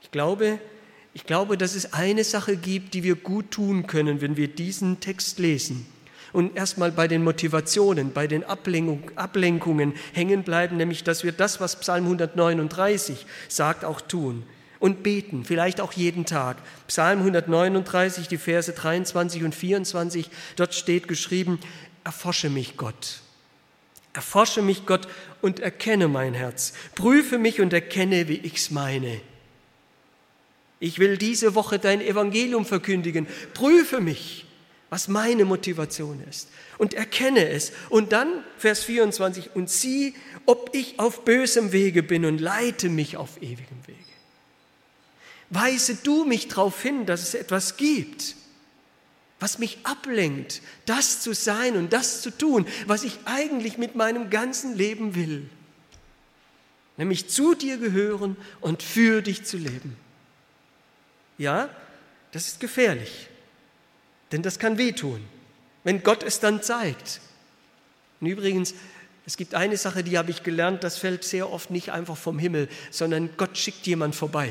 Ich 0.00 0.12
glaube, 0.12 0.60
ich 1.12 1.26
glaube, 1.26 1.58
dass 1.58 1.74
es 1.74 1.92
eine 1.92 2.22
Sache 2.22 2.56
gibt, 2.56 2.94
die 2.94 3.02
wir 3.02 3.16
gut 3.16 3.50
tun 3.50 3.88
können, 3.88 4.20
wenn 4.20 4.36
wir 4.36 4.46
diesen 4.46 5.00
Text 5.00 5.40
lesen 5.40 5.86
und 6.32 6.56
erstmal 6.56 6.92
bei 6.92 7.08
den 7.08 7.24
Motivationen, 7.24 8.12
bei 8.12 8.28
den 8.28 8.44
Ablenkung, 8.44 9.10
Ablenkungen 9.16 9.94
hängen 10.12 10.44
bleiben, 10.44 10.76
nämlich 10.76 11.02
dass 11.02 11.24
wir 11.24 11.32
das, 11.32 11.60
was 11.60 11.80
Psalm 11.80 12.04
139 12.04 13.26
sagt, 13.48 13.84
auch 13.84 14.00
tun 14.00 14.44
und 14.80 15.04
beten, 15.04 15.44
vielleicht 15.44 15.80
auch 15.80 15.92
jeden 15.92 16.26
Tag. 16.26 16.56
Psalm 16.88 17.20
139, 17.20 18.26
die 18.26 18.38
Verse 18.38 18.72
23 18.72 19.44
und 19.44 19.54
24, 19.54 20.28
dort 20.56 20.74
steht 20.74 21.06
geschrieben, 21.06 21.60
erforsche 22.02 22.50
mich 22.50 22.76
Gott, 22.76 23.20
Erforsche 24.12 24.60
mich, 24.62 24.86
Gott, 24.86 25.06
und 25.40 25.60
erkenne 25.60 26.08
mein 26.08 26.34
Herz. 26.34 26.72
Prüfe 26.94 27.38
mich 27.38 27.60
und 27.60 27.72
erkenne, 27.72 28.28
wie 28.28 28.38
ich's 28.38 28.70
meine. 28.70 29.20
Ich 30.80 30.98
will 30.98 31.16
diese 31.16 31.54
Woche 31.54 31.78
dein 31.78 32.00
Evangelium 32.00 32.66
verkündigen. 32.66 33.28
Prüfe 33.54 34.00
mich, 34.00 34.46
was 34.88 35.06
meine 35.06 35.44
Motivation 35.44 36.20
ist. 36.28 36.48
Und 36.78 36.94
erkenne 36.94 37.48
es. 37.50 37.72
Und 37.88 38.12
dann, 38.12 38.42
Vers 38.58 38.82
24, 38.82 39.54
und 39.54 39.70
sieh, 39.70 40.14
ob 40.44 40.70
ich 40.74 40.98
auf 40.98 41.24
bösem 41.24 41.70
Wege 41.70 42.02
bin 42.02 42.24
und 42.24 42.40
leite 42.40 42.88
mich 42.88 43.16
auf 43.16 43.36
ewigem 43.40 43.86
Wege. 43.86 43.99
Weise 45.50 45.96
du 45.96 46.24
mich 46.24 46.48
darauf 46.48 46.80
hin, 46.80 47.06
dass 47.06 47.22
es 47.22 47.34
etwas 47.34 47.76
gibt, 47.76 48.36
was 49.40 49.58
mich 49.58 49.78
ablenkt, 49.84 50.62
das 50.86 51.20
zu 51.20 51.34
sein 51.34 51.76
und 51.76 51.92
das 51.92 52.22
zu 52.22 52.30
tun, 52.30 52.66
was 52.86 53.02
ich 53.02 53.18
eigentlich 53.24 53.78
mit 53.78 53.96
meinem 53.96 54.30
ganzen 54.30 54.76
Leben 54.76 55.14
will. 55.14 55.48
Nämlich 56.96 57.28
zu 57.28 57.54
dir 57.54 57.78
gehören 57.78 58.36
und 58.60 58.82
für 58.82 59.22
dich 59.22 59.44
zu 59.44 59.56
leben. 59.56 59.96
Ja, 61.38 61.70
das 62.32 62.46
ist 62.46 62.60
gefährlich, 62.60 63.28
denn 64.30 64.42
das 64.42 64.58
kann 64.58 64.78
wehtun, 64.78 65.24
wenn 65.82 66.02
Gott 66.02 66.22
es 66.22 66.38
dann 66.38 66.62
zeigt. 66.62 67.20
Und 68.20 68.26
übrigens, 68.26 68.74
es 69.24 69.38
gibt 69.38 69.54
eine 69.54 69.78
Sache, 69.78 70.04
die 70.04 70.18
habe 70.18 70.30
ich 70.30 70.42
gelernt, 70.42 70.84
das 70.84 70.98
fällt 70.98 71.24
sehr 71.24 71.50
oft 71.50 71.70
nicht 71.70 71.90
einfach 71.90 72.16
vom 72.16 72.38
Himmel, 72.38 72.68
sondern 72.90 73.30
Gott 73.38 73.56
schickt 73.56 73.86
jemand 73.86 74.14
vorbei, 74.14 74.50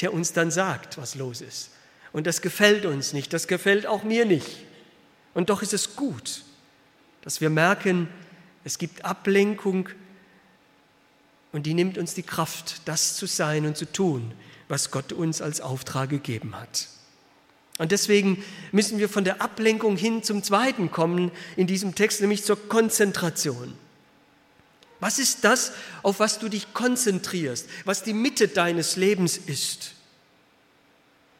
der 0.00 0.12
uns 0.12 0.32
dann 0.32 0.50
sagt, 0.50 0.98
was 0.98 1.14
los 1.14 1.40
ist. 1.40 1.70
Und 2.12 2.26
das 2.26 2.42
gefällt 2.42 2.86
uns 2.86 3.12
nicht, 3.12 3.32
das 3.32 3.48
gefällt 3.48 3.86
auch 3.86 4.04
mir 4.04 4.24
nicht. 4.24 4.64
Und 5.34 5.50
doch 5.50 5.62
ist 5.62 5.72
es 5.72 5.96
gut, 5.96 6.42
dass 7.22 7.40
wir 7.40 7.50
merken, 7.50 8.08
es 8.62 8.78
gibt 8.78 9.04
Ablenkung 9.04 9.88
und 11.52 11.66
die 11.66 11.74
nimmt 11.74 11.98
uns 11.98 12.14
die 12.14 12.22
Kraft, 12.22 12.82
das 12.84 13.16
zu 13.16 13.26
sein 13.26 13.66
und 13.66 13.76
zu 13.76 13.90
tun, 13.90 14.32
was 14.68 14.90
Gott 14.90 15.12
uns 15.12 15.42
als 15.42 15.60
Auftrag 15.60 16.10
gegeben 16.10 16.58
hat. 16.58 16.88
Und 17.78 17.90
deswegen 17.92 18.42
müssen 18.70 18.98
wir 18.98 19.08
von 19.08 19.24
der 19.24 19.42
Ablenkung 19.42 19.96
hin 19.96 20.22
zum 20.22 20.42
Zweiten 20.42 20.90
kommen 20.90 21.32
in 21.56 21.66
diesem 21.66 21.94
Text, 21.94 22.20
nämlich 22.20 22.44
zur 22.44 22.68
Konzentration. 22.68 23.74
Was 25.04 25.18
ist 25.18 25.44
das, 25.44 25.72
auf 26.02 26.18
was 26.18 26.38
du 26.38 26.48
dich 26.48 26.72
konzentrierst, 26.72 27.66
was 27.84 28.04
die 28.04 28.14
Mitte 28.14 28.48
deines 28.48 28.96
Lebens 28.96 29.36
ist? 29.36 29.92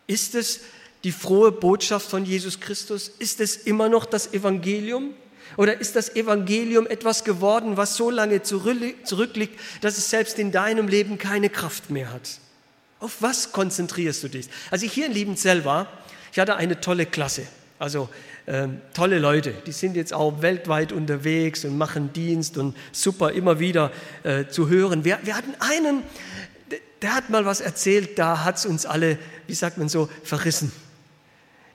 Ist 0.06 0.34
es 0.34 0.60
die 1.02 1.12
frohe 1.12 1.50
Botschaft 1.50 2.10
von 2.10 2.26
Jesus 2.26 2.60
Christus? 2.60 3.10
Ist 3.18 3.40
es 3.40 3.56
immer 3.56 3.88
noch 3.88 4.04
das 4.04 4.34
Evangelium? 4.34 5.14
Oder 5.56 5.80
ist 5.80 5.96
das 5.96 6.14
Evangelium 6.14 6.86
etwas 6.86 7.24
geworden, 7.24 7.78
was 7.78 7.96
so 7.96 8.10
lange 8.10 8.42
zurückliegt, 8.42 9.58
dass 9.80 9.96
es 9.96 10.10
selbst 10.10 10.38
in 10.38 10.52
deinem 10.52 10.86
Leben 10.86 11.16
keine 11.16 11.48
Kraft 11.48 11.88
mehr 11.88 12.12
hat? 12.12 12.28
Auf 13.00 13.22
was 13.22 13.52
konzentrierst 13.52 14.24
du 14.24 14.28
dich? 14.28 14.50
Als 14.70 14.82
ich 14.82 14.92
hier 14.92 15.06
in 15.06 15.12
Liebenzell 15.12 15.64
war, 15.64 15.90
ich 16.32 16.38
hatte 16.38 16.56
eine 16.56 16.82
tolle 16.82 17.06
Klasse, 17.06 17.46
also 17.78 18.08
ähm, 18.46 18.80
tolle 18.92 19.18
Leute, 19.18 19.52
die 19.66 19.72
sind 19.72 19.96
jetzt 19.96 20.12
auch 20.12 20.42
weltweit 20.42 20.92
unterwegs 20.92 21.64
und 21.64 21.76
machen 21.76 22.12
Dienst 22.12 22.56
und 22.56 22.76
super 22.92 23.32
immer 23.32 23.58
wieder 23.58 23.90
äh, 24.22 24.46
zu 24.46 24.68
hören. 24.68 25.04
Wir, 25.04 25.18
wir 25.22 25.36
hatten 25.36 25.54
einen, 25.58 26.02
der 27.02 27.14
hat 27.14 27.30
mal 27.30 27.44
was 27.44 27.60
erzählt, 27.60 28.18
da 28.18 28.44
hat 28.44 28.56
es 28.56 28.66
uns 28.66 28.86
alle, 28.86 29.18
wie 29.46 29.54
sagt 29.54 29.78
man 29.78 29.88
so, 29.88 30.08
verrissen. 30.22 30.72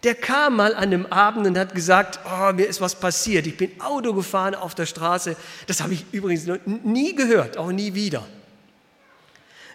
Der 0.03 0.15
kam 0.15 0.55
mal 0.55 0.73
an 0.73 0.83
einem 0.83 1.05
Abend 1.07 1.45
und 1.45 1.57
hat 1.57 1.75
gesagt, 1.75 2.21
oh, 2.25 2.53
mir 2.53 2.65
ist 2.65 2.79
was 2.79 2.95
passiert. 2.95 3.45
Ich 3.45 3.57
bin 3.57 3.81
Auto 3.81 4.13
gefahren 4.13 4.55
auf 4.55 4.73
der 4.73 4.85
Straße. 4.85 5.35
Das 5.67 5.81
habe 5.81 5.93
ich 5.93 6.05
übrigens 6.13 6.45
noch 6.45 6.57
nie 6.65 7.13
gehört, 7.15 7.57
auch 7.57 7.71
nie 7.71 7.93
wieder. 7.93 8.25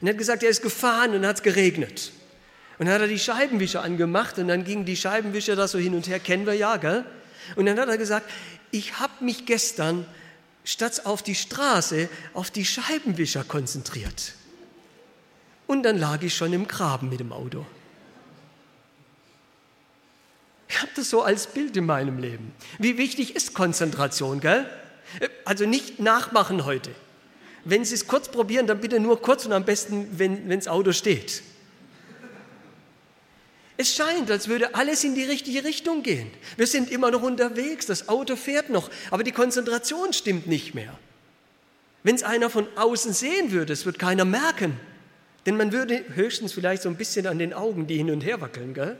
Und 0.00 0.06
er 0.06 0.14
hat 0.14 0.18
gesagt, 0.18 0.42
er 0.42 0.48
ist 0.48 0.62
gefahren 0.62 1.14
und 1.14 1.26
hat 1.26 1.37
es 1.37 1.42
geregnet. 1.42 2.12
Und 2.78 2.87
dann 2.87 2.94
hat 2.94 3.02
er 3.02 3.08
die 3.08 3.18
Scheibenwischer 3.18 3.82
angemacht 3.82 4.38
und 4.38 4.48
dann 4.48 4.64
gingen 4.64 4.84
die 4.84 4.96
Scheibenwischer 4.96 5.56
da 5.56 5.68
so 5.68 5.78
hin 5.78 5.94
und 5.94 6.08
her, 6.08 6.18
kennen 6.18 6.46
wir 6.46 6.54
ja, 6.54 6.76
gell? 6.76 7.04
Und 7.56 7.66
dann 7.66 7.78
hat 7.78 7.88
er 7.88 7.98
gesagt, 7.98 8.28
ich 8.70 8.98
habe 8.98 9.24
mich 9.24 9.46
gestern 9.46 10.06
statt 10.64 11.02
auf 11.04 11.22
die 11.22 11.34
Straße 11.34 12.08
auf 12.32 12.50
die 12.50 12.64
Scheibenwischer 12.64 13.44
konzentriert. 13.44 14.32
Und 15.66 15.82
dann 15.82 15.98
lag 15.98 16.22
ich 16.22 16.34
schon 16.34 16.52
im 16.52 16.66
Graben 16.66 17.08
mit 17.08 17.20
dem 17.20 17.32
Auto. 17.32 17.64
Ich 20.68 20.80
habe 20.80 20.90
das 20.96 21.10
so 21.10 21.22
als 21.22 21.46
Bild 21.46 21.76
in 21.76 21.87
meinem 21.87 22.18
Leben. 22.18 22.52
Wie 22.78 22.98
wichtig 22.98 23.37
ist 23.37 23.54
Konzentration, 23.54 24.40
gell? 24.40 24.68
Also 25.44 25.66
nicht 25.66 26.00
nachmachen 26.00 26.64
heute. 26.64 26.90
Wenn 27.64 27.84
Sie 27.84 27.94
es 27.94 28.06
kurz 28.06 28.28
probieren, 28.28 28.66
dann 28.66 28.80
bitte 28.80 29.00
nur 29.00 29.22
kurz 29.22 29.46
und 29.46 29.52
am 29.52 29.64
besten, 29.64 30.18
wenn, 30.18 30.48
das 30.50 30.68
Auto 30.68 30.92
steht. 30.92 31.42
Es 33.76 33.94
scheint, 33.94 34.30
als 34.30 34.48
würde 34.48 34.74
alles 34.74 35.02
in 35.02 35.14
die 35.14 35.24
richtige 35.24 35.64
Richtung 35.64 36.02
gehen. 36.02 36.30
Wir 36.56 36.66
sind 36.66 36.90
immer 36.90 37.10
noch 37.10 37.22
unterwegs, 37.22 37.87
das 37.87 38.08
Auto 38.08 38.37
fährt 38.37 38.70
noch, 38.70 38.90
aber 39.10 39.24
die 39.24 39.32
Konzentration 39.32 40.12
stimmt 40.12 40.46
nicht 40.46 40.74
mehr. 40.74 40.96
Wenn 42.04 42.14
es 42.14 42.22
einer 42.22 42.50
von 42.50 42.68
außen 42.76 43.12
sehen 43.12 43.50
würde, 43.50 43.72
es 43.72 43.84
wird 43.84 43.98
keiner 43.98 44.24
merken. 44.24 44.78
Denn 45.46 45.56
man 45.56 45.72
würde 45.72 46.04
höchstens 46.14 46.52
vielleicht 46.52 46.82
so 46.82 46.88
ein 46.88 46.96
bisschen 46.96 47.26
an 47.26 47.38
den 47.38 47.52
Augen, 47.52 47.87
die 47.87 47.96
hin 47.96 48.10
und 48.10 48.22
her 48.22 48.40
wackeln, 48.40 48.74
gell? 48.74 48.98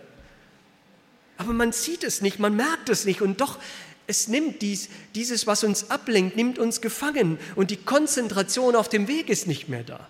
Aber 1.37 1.53
man 1.53 1.73
sieht 1.73 2.05
es 2.05 2.21
nicht, 2.21 2.39
man 2.39 2.55
merkt 2.55 2.89
es 2.89 3.05
nicht 3.05 3.23
und 3.23 3.41
doch, 3.41 3.59
es 4.07 4.29
nimmt 4.29 4.63
dies, 4.63 4.89
dieses, 5.15 5.47
was 5.47 5.65
uns 5.65 5.91
ablenkt, 5.91 6.37
nimmt 6.37 6.59
uns 6.59 6.81
gefangen 6.81 7.39
und 7.57 7.71
die 7.71 7.77
Konzentration 7.77 8.77
auf 8.77 8.89
dem 8.89 9.09
Weg 9.09 9.29
ist 9.31 9.47
nicht 9.47 9.69
mehr 9.69 9.83
da. 9.83 10.09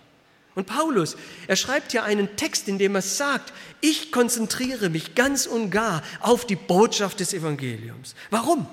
Und 0.55 0.67
Paulus, 0.67 1.17
er 1.47 1.55
schreibt 1.55 1.91
hier 1.91 2.03
einen 2.03 2.35
Text, 2.37 2.67
in 2.67 2.79
dem 2.79 2.95
er 2.95 3.01
sagt, 3.01 3.53
ich 3.81 4.11
konzentriere 4.11 4.89
mich 4.89 5.13
ganz 5.13 5.45
und 5.45 5.69
gar 5.69 6.01
auf 6.21 6.47
die 6.47 6.55
Botschaft 6.55 7.19
des 7.19 7.33
Evangeliums. 7.33 8.15
Warum? 8.29 8.65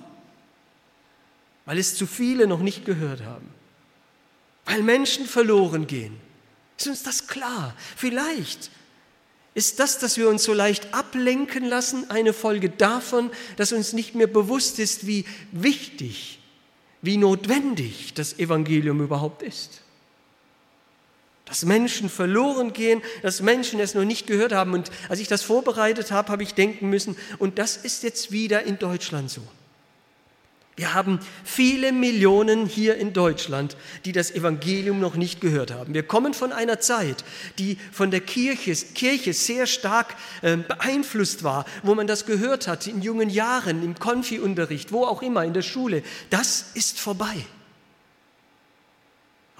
Weil 1.66 1.78
es 1.78 1.96
zu 1.96 2.06
viele 2.06 2.46
noch 2.46 2.60
nicht 2.60 2.84
gehört 2.84 3.22
haben. 3.22 3.48
Weil 4.64 4.82
Menschen 4.82 5.26
verloren 5.26 5.86
gehen 5.88 6.18
ist 6.82 6.88
uns 6.88 7.02
das 7.02 7.26
klar? 7.28 7.74
Vielleicht 7.96 8.70
ist 9.54 9.78
das, 9.78 9.98
dass 9.98 10.16
wir 10.16 10.28
uns 10.28 10.44
so 10.44 10.52
leicht 10.52 10.94
ablenken 10.94 11.64
lassen, 11.64 12.10
eine 12.10 12.32
Folge 12.32 12.70
davon, 12.70 13.30
dass 13.56 13.72
uns 13.72 13.92
nicht 13.92 14.14
mehr 14.14 14.26
bewusst 14.26 14.78
ist, 14.78 15.06
wie 15.06 15.24
wichtig, 15.52 16.40
wie 17.02 17.16
notwendig 17.16 18.14
das 18.14 18.38
Evangelium 18.38 19.00
überhaupt 19.00 19.42
ist. 19.42 19.81
Dass 21.52 21.66
Menschen 21.66 22.08
verloren 22.08 22.72
gehen, 22.72 23.02
dass 23.20 23.42
Menschen 23.42 23.78
es 23.78 23.94
noch 23.94 24.06
nicht 24.06 24.26
gehört 24.26 24.54
haben. 24.54 24.72
Und 24.72 24.90
als 25.10 25.20
ich 25.20 25.28
das 25.28 25.42
vorbereitet 25.42 26.10
habe, 26.10 26.32
habe 26.32 26.42
ich 26.42 26.54
denken 26.54 26.88
müssen, 26.88 27.14
und 27.38 27.58
das 27.58 27.76
ist 27.76 28.02
jetzt 28.04 28.32
wieder 28.32 28.62
in 28.62 28.78
Deutschland 28.78 29.30
so. 29.30 29.42
Wir 30.76 30.94
haben 30.94 31.20
viele 31.44 31.92
Millionen 31.92 32.64
hier 32.64 32.96
in 32.96 33.12
Deutschland, 33.12 33.76
die 34.06 34.12
das 34.12 34.30
Evangelium 34.30 34.98
noch 34.98 35.14
nicht 35.14 35.42
gehört 35.42 35.72
haben. 35.72 35.92
Wir 35.92 36.04
kommen 36.04 36.32
von 36.32 36.52
einer 36.52 36.80
Zeit, 36.80 37.22
die 37.58 37.76
von 37.92 38.10
der 38.10 38.22
Kirche, 38.22 38.74
Kirche 38.94 39.34
sehr 39.34 39.66
stark 39.66 40.16
äh, 40.40 40.56
beeinflusst 40.56 41.44
war, 41.44 41.66
wo 41.82 41.94
man 41.94 42.06
das 42.06 42.24
gehört 42.24 42.66
hat 42.66 42.86
in 42.86 43.02
jungen 43.02 43.28
Jahren, 43.28 43.82
im 43.82 43.98
Konfi-Unterricht, 43.98 44.90
wo 44.90 45.04
auch 45.04 45.20
immer, 45.20 45.44
in 45.44 45.52
der 45.52 45.60
Schule. 45.60 46.02
Das 46.30 46.70
ist 46.72 46.98
vorbei. 46.98 47.44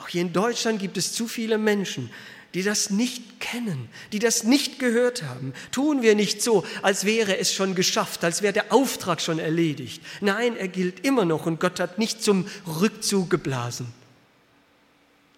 Auch 0.02 0.08
hier 0.08 0.22
in 0.22 0.32
Deutschland 0.32 0.80
gibt 0.80 0.96
es 0.96 1.12
zu 1.12 1.28
viele 1.28 1.58
Menschen, 1.58 2.10
die 2.54 2.64
das 2.64 2.90
nicht 2.90 3.38
kennen, 3.38 3.88
die 4.10 4.18
das 4.18 4.42
nicht 4.42 4.80
gehört 4.80 5.22
haben. 5.22 5.54
Tun 5.70 6.02
wir 6.02 6.16
nicht 6.16 6.42
so, 6.42 6.66
als 6.82 7.04
wäre 7.04 7.38
es 7.38 7.52
schon 7.52 7.76
geschafft, 7.76 8.24
als 8.24 8.42
wäre 8.42 8.52
der 8.52 8.72
Auftrag 8.72 9.20
schon 9.20 9.38
erledigt. 9.38 10.02
Nein, 10.20 10.56
er 10.56 10.66
gilt 10.66 11.06
immer 11.06 11.24
noch 11.24 11.46
und 11.46 11.60
Gott 11.60 11.78
hat 11.78 11.98
nicht 11.98 12.22
zum 12.22 12.48
Rückzug 12.80 13.30
geblasen. 13.30 13.86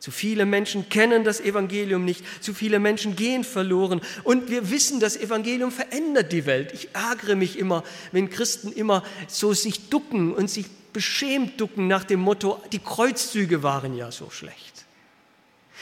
Zu 0.05 0.11
viele 0.11 0.45
Menschen 0.45 0.91
kennen 0.91 1.25
das 1.25 1.41
Evangelium 1.41 2.05
nicht, 2.05 2.23
zu 2.43 2.53
viele 2.53 2.79
Menschen 2.79 3.17
gehen 3.17 3.43
verloren 3.43 4.03
und 4.23 4.51
wir 4.51 4.71
wissen, 4.71 5.01
das 5.01 5.17
Evangelium 5.17 5.73
verändert 5.73 6.31
die 6.31 6.45
Welt. 6.45 6.73
Ich 6.75 6.91
ärgere 6.93 7.37
mich 7.37 7.59
immer, 7.59 7.83
wenn 8.13 8.29
Christen 8.29 8.71
immer 8.71 9.03
so 9.29 9.55
sich 9.55 9.89
ducken 9.89 10.35
und 10.35 10.51
sich 10.51 10.67
beschämt 10.93 11.59
ducken 11.59 11.89
nach 11.89 12.05
dem 12.05 12.21
Motto, 12.21 12.61
die 12.71 12.81
Kreuzzüge 12.81 13.63
waren 13.63 13.97
ja 13.97 14.13
so 14.13 14.29
schlecht. 14.29 14.85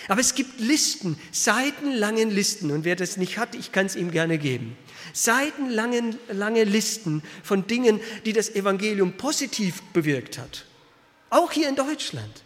Aber 0.07 0.21
es 0.21 0.37
gibt 0.37 0.61
Listen, 0.61 1.19
seitenlangen 1.33 2.31
Listen. 2.31 2.71
Und 2.71 2.85
wer 2.85 2.95
das 2.95 3.17
nicht 3.17 3.39
hat, 3.39 3.57
ich 3.57 3.73
kann 3.73 3.87
es 3.87 3.97
ihm 3.97 4.13
gerne 4.13 4.39
geben. 4.39 4.77
Seitenlange 5.13 6.17
lange 6.29 6.63
Listen 6.63 7.25
von 7.43 7.67
Dingen, 7.67 7.99
die 8.25 8.33
das 8.33 8.51
Evangelium 8.51 9.15
positiv 9.15 9.83
bewirkt 9.93 10.39
hat. 10.39 10.65
Auch 11.29 11.51
hier 11.51 11.69
in 11.69 11.75
Deutschland. 11.75 12.45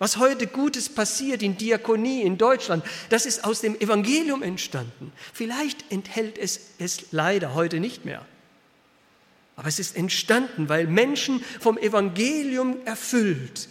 Was 0.00 0.16
heute 0.16 0.46
Gutes 0.46 0.88
passiert 0.88 1.42
in 1.42 1.58
Diakonie 1.58 2.22
in 2.22 2.38
Deutschland, 2.38 2.82
das 3.10 3.26
ist 3.26 3.44
aus 3.44 3.60
dem 3.60 3.78
Evangelium 3.78 4.42
entstanden. 4.42 5.12
Vielleicht 5.34 5.92
enthält 5.92 6.38
es 6.38 6.70
es 6.78 7.12
leider 7.12 7.54
heute 7.54 7.80
nicht 7.80 8.06
mehr. 8.06 8.24
Aber 9.56 9.68
es 9.68 9.78
ist 9.78 9.94
entstanden, 9.94 10.70
weil 10.70 10.86
Menschen 10.86 11.44
vom 11.60 11.76
Evangelium 11.76 12.78
erfüllt 12.86 13.68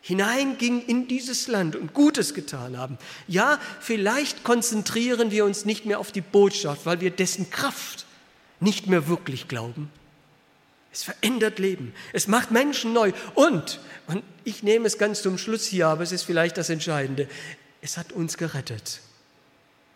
hineingingen 0.00 0.84
in 0.84 1.08
dieses 1.08 1.46
Land 1.46 1.76
und 1.76 1.94
Gutes 1.94 2.34
getan 2.34 2.76
haben. 2.76 2.98
Ja, 3.26 3.58
vielleicht 3.80 4.44
konzentrieren 4.44 5.30
wir 5.30 5.46
uns 5.46 5.64
nicht 5.64 5.86
mehr 5.86 6.00
auf 6.00 6.12
die 6.12 6.20
Botschaft, 6.20 6.84
weil 6.84 7.00
wir 7.00 7.10
dessen 7.10 7.48
Kraft 7.48 8.04
nicht 8.60 8.86
mehr 8.88 9.08
wirklich 9.08 9.48
glauben. 9.48 9.88
Es 10.94 11.02
verändert 11.02 11.58
Leben. 11.58 11.92
Es 12.12 12.28
macht 12.28 12.52
Menschen 12.52 12.92
neu. 12.92 13.10
Und, 13.34 13.80
und 14.06 14.22
ich 14.44 14.62
nehme 14.62 14.86
es 14.86 14.96
ganz 14.96 15.22
zum 15.22 15.38
Schluss 15.38 15.66
hier, 15.66 15.88
aber 15.88 16.04
es 16.04 16.12
ist 16.12 16.22
vielleicht 16.22 16.56
das 16.56 16.70
Entscheidende, 16.70 17.28
es 17.82 17.96
hat 17.96 18.12
uns 18.12 18.38
gerettet. 18.38 19.00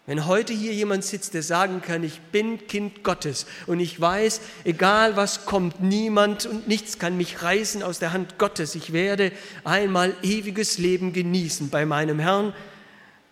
Wenn 0.06 0.26
heute 0.26 0.52
hier 0.52 0.74
jemand 0.74 1.04
sitzt, 1.04 1.34
der 1.34 1.44
sagen 1.44 1.82
kann, 1.82 2.02
ich 2.02 2.18
bin 2.32 2.66
Kind 2.66 3.04
Gottes 3.04 3.46
und 3.66 3.78
ich 3.78 4.00
weiß, 4.00 4.40
egal 4.64 5.16
was 5.16 5.44
kommt, 5.44 5.80
niemand 5.80 6.46
und 6.46 6.66
nichts 6.66 6.98
kann 6.98 7.16
mich 7.16 7.42
reißen 7.42 7.84
aus 7.84 8.00
der 8.00 8.12
Hand 8.12 8.36
Gottes, 8.36 8.74
ich 8.74 8.92
werde 8.92 9.30
einmal 9.62 10.16
ewiges 10.22 10.78
Leben 10.78 11.12
genießen 11.12 11.70
bei 11.70 11.86
meinem 11.86 12.18
Herrn, 12.18 12.54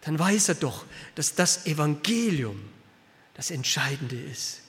dann 0.03 0.19
weiß 0.19 0.51
er 0.51 0.55
doch, 0.57 0.85
dass 1.17 1.35
das 1.35 1.67
Evangelium 1.67 2.61
das 3.35 3.51
Entscheidende 3.51 4.21
ist. 4.31 4.61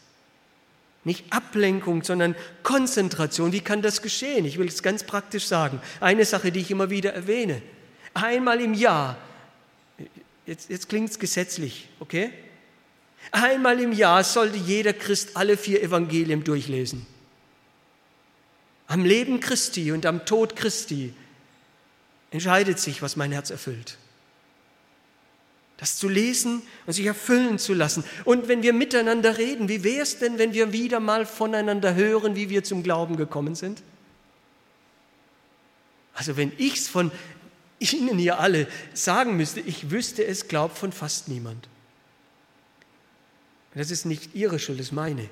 Nicht 1.08 1.26
Ablenkung, 1.32 2.04
sondern 2.04 2.36
Konzentration. 2.64 3.52
Wie 3.54 3.62
kann 3.62 3.82
das 3.82 4.02
geschehen? 4.02 4.46
Ich 4.46 4.60
will 4.60 4.68
es 4.68 4.84
ganz 4.84 5.04
praktisch 5.04 5.46
sagen. 5.46 5.82
Eine 6.02 6.26
Sache, 6.26 6.52
die 6.52 6.60
ich 6.60 6.70
immer 6.70 6.90
wieder 6.90 7.14
erwähne. 7.14 7.62
Einmal 8.14 8.62
im 8.62 8.74
Jahr 8.74 9.18
jetzt, 10.48 10.70
jetzt 10.70 10.90
klingt 10.90 11.10
es 11.10 11.20
gesetzlich, 11.20 11.88
okay? 12.00 12.32
Einmal 13.32 13.80
im 13.80 13.92
Jahr 13.92 14.24
sollte 14.24 14.58
jeder 14.58 14.94
Christ 14.94 15.36
alle 15.36 15.58
vier 15.58 15.84
Evangelien 15.84 16.44
durchlesen. 16.44 17.06
Am 18.88 19.04
Leben 19.04 19.42
Christi 19.42 19.92
und 19.92 20.06
am 20.06 20.26
Tod 20.26 20.56
Christi 20.56 21.14
entscheidet 22.32 22.80
sich, 22.80 23.02
was 23.02 23.18
mein 23.18 23.32
Herz 23.32 23.50
erfüllt. 23.50 23.98
Das 25.78 25.98
zu 25.98 26.10
lesen 26.10 26.64
und 26.88 26.94
sich 26.94 27.06
erfüllen 27.06 27.60
zu 27.60 27.74
lassen. 27.74 28.04
Und 28.26 28.48
wenn 28.48 28.64
wir 28.64 28.74
miteinander 28.74 29.38
reden, 29.38 29.70
wie 29.70 29.84
wäre 29.84 30.02
es 30.02 30.18
denn, 30.18 30.40
wenn 30.40 30.54
wir 30.54 30.74
wieder 30.74 31.00
mal 31.00 31.26
voneinander 31.26 31.94
hören, 31.94 32.36
wie 32.36 32.50
wir 32.50 32.64
zum 32.64 32.82
Glauben 32.82 33.16
gekommen 33.16 33.54
sind? 33.54 33.84
Also 36.14 36.36
wenn 36.36 36.52
ich 36.58 36.74
es 36.78 36.88
von 36.88 37.12
Ihnen 37.80 38.18
hier 38.18 38.40
alle 38.40 38.68
sagen 38.96 39.38
müsste, 39.38 39.60
ich 39.60 39.92
wüsste 39.92 40.26
es, 40.26 40.48
glaubt 40.48 40.78
von 40.78 40.92
fast 40.92 41.28
niemand. 41.28 41.70
Das 43.76 43.92
ist 43.92 44.06
nicht 44.06 44.34
Ihre 44.34 44.58
Schuld, 44.58 44.80
das 44.80 44.88
ist 44.88 44.94
meine. 44.94 45.30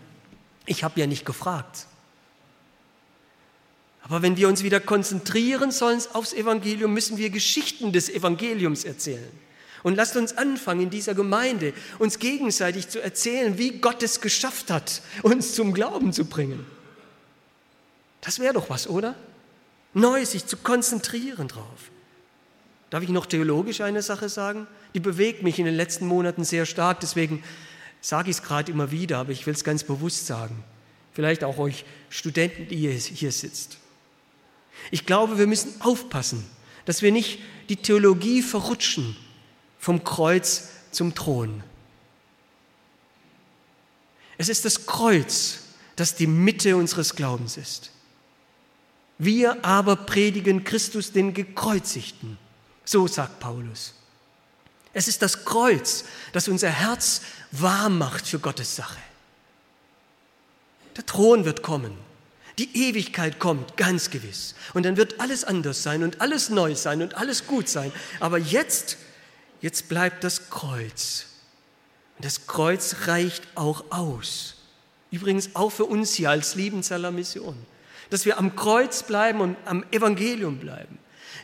Ich 0.68 0.84
habe 0.84 1.00
ja 1.00 1.08
nicht 1.08 1.26
gefragt. 1.26 1.88
Aber 4.04 4.22
wenn 4.22 4.38
wir 4.38 4.48
uns 4.48 4.62
wieder 4.62 4.80
konzentrieren 4.80 5.72
sollen 5.72 6.00
aufs 6.14 6.34
Evangelium, 6.34 6.94
müssen 6.94 7.18
wir 7.18 7.32
Geschichten 7.32 7.92
des 7.92 8.08
Evangeliums 8.08 8.84
erzählen. 8.84 9.32
Und 9.86 9.94
lasst 9.94 10.16
uns 10.16 10.36
anfangen, 10.36 10.82
in 10.82 10.90
dieser 10.90 11.14
Gemeinde 11.14 11.72
uns 12.00 12.18
gegenseitig 12.18 12.90
zu 12.90 13.04
erzählen, 13.04 13.60
wie 13.60 13.70
Gott 13.78 14.02
es 14.02 14.20
geschafft 14.20 14.72
hat, 14.72 15.04
uns 15.22 15.54
zum 15.54 15.76
Glauben 15.76 16.12
zu 16.12 16.26
bringen. 16.26 16.66
Das 18.20 18.40
wäre 18.40 18.56
doch 18.56 18.68
was, 18.72 18.90
oder? 18.90 19.14
Neu 19.94 20.26
sich 20.26 20.48
zu 20.48 20.58
konzentrieren 20.58 21.48
drauf. 21.48 21.92
Darf 22.90 23.04
ich 23.04 23.10
noch 23.10 23.28
theologisch 23.28 23.82
eine 23.82 24.02
Sache 24.02 24.28
sagen? 24.28 24.66
Die 24.96 25.00
bewegt 25.00 25.44
mich 25.44 25.60
in 25.60 25.66
den 25.66 25.76
letzten 25.76 26.08
Monaten 26.08 26.46
sehr 26.46 26.66
stark, 26.66 27.00
deswegen 27.02 27.44
sage 28.02 28.32
ich 28.32 28.38
es 28.38 28.42
gerade 28.42 28.72
immer 28.72 28.90
wieder, 28.90 29.20
aber 29.20 29.34
ich 29.34 29.46
will 29.46 29.54
es 29.54 29.64
ganz 29.64 29.84
bewusst 29.84 30.26
sagen. 30.26 30.64
Vielleicht 31.14 31.44
auch 31.44 31.60
euch 31.60 31.86
Studenten, 32.10 32.68
die 32.70 32.78
ihr 32.78 32.92
hier 32.94 33.32
sitzt. 33.32 33.78
Ich 34.90 35.06
glaube, 35.06 35.38
wir 35.38 35.46
müssen 35.46 35.80
aufpassen, 35.82 36.44
dass 36.86 37.04
wir 37.04 37.12
nicht 37.12 37.38
die 37.70 37.78
Theologie 37.78 38.42
verrutschen 38.42 39.16
vom 39.86 40.04
Kreuz 40.04 40.70
zum 40.90 41.14
Thron. 41.14 41.62
Es 44.36 44.50
ist 44.50 44.66
das 44.66 44.88
Kreuz, 44.88 45.60
das 45.96 46.16
die 46.16 46.26
Mitte 46.26 46.76
unseres 46.76 47.16
Glaubens 47.16 47.56
ist. 47.56 47.92
Wir 49.20 49.64
aber 49.64 49.96
predigen 49.96 50.64
Christus 50.64 51.12
den 51.12 51.36
Gekreuzigten 51.36 52.40
so 52.84 53.06
sagt 53.06 53.40
Paulus. 53.40 53.94
Es 54.92 55.08
ist 55.08 55.22
das 55.22 55.46
Kreuz, 55.46 56.06
das 56.34 56.48
unser 56.48 56.70
Herz 56.72 57.22
warm 57.52 58.00
macht 58.00 58.26
für 58.26 58.40
Gottes 58.40 58.76
Sache. 58.76 58.98
Der 60.98 61.06
Thron 61.06 61.46
wird 61.46 61.62
kommen. 61.62 61.96
Die 62.58 62.90
Ewigkeit 62.90 63.38
kommt, 63.38 63.78
ganz 63.78 64.10
gewiss. 64.10 64.56
Und 64.74 64.84
dann 64.84 64.98
wird 64.98 65.20
alles 65.20 65.44
anders 65.44 65.84
sein 65.84 66.02
und 66.02 66.22
alles 66.22 66.50
neu 66.50 66.74
sein 66.74 67.04
und 67.04 67.14
alles 67.14 67.46
gut 67.46 67.70
sein. 67.70 67.92
Aber 68.20 68.40
jetzt, 68.40 68.98
jetzt 69.62 69.90
bleibt 69.90 70.24
das 70.24 70.50
Kreuz. 70.50 71.28
Und 72.18 72.26
das 72.26 72.48
Kreuz 72.48 72.96
reicht 73.08 73.44
auch 73.56 73.86
aus. 73.90 74.56
Übrigens 75.12 75.56
auch 75.56 75.72
für 75.72 75.86
uns 75.86 76.14
hier 76.14 76.30
als 76.30 76.56
Liebenzeller 76.56 77.12
Mission. 77.12 77.58
Dass 78.10 78.26
wir 78.26 78.38
am 78.38 78.56
Kreuz 78.56 79.04
bleiben 79.04 79.42
und 79.42 79.58
am 79.66 79.84
Evangelium 79.92 80.58
bleiben. 80.58 80.98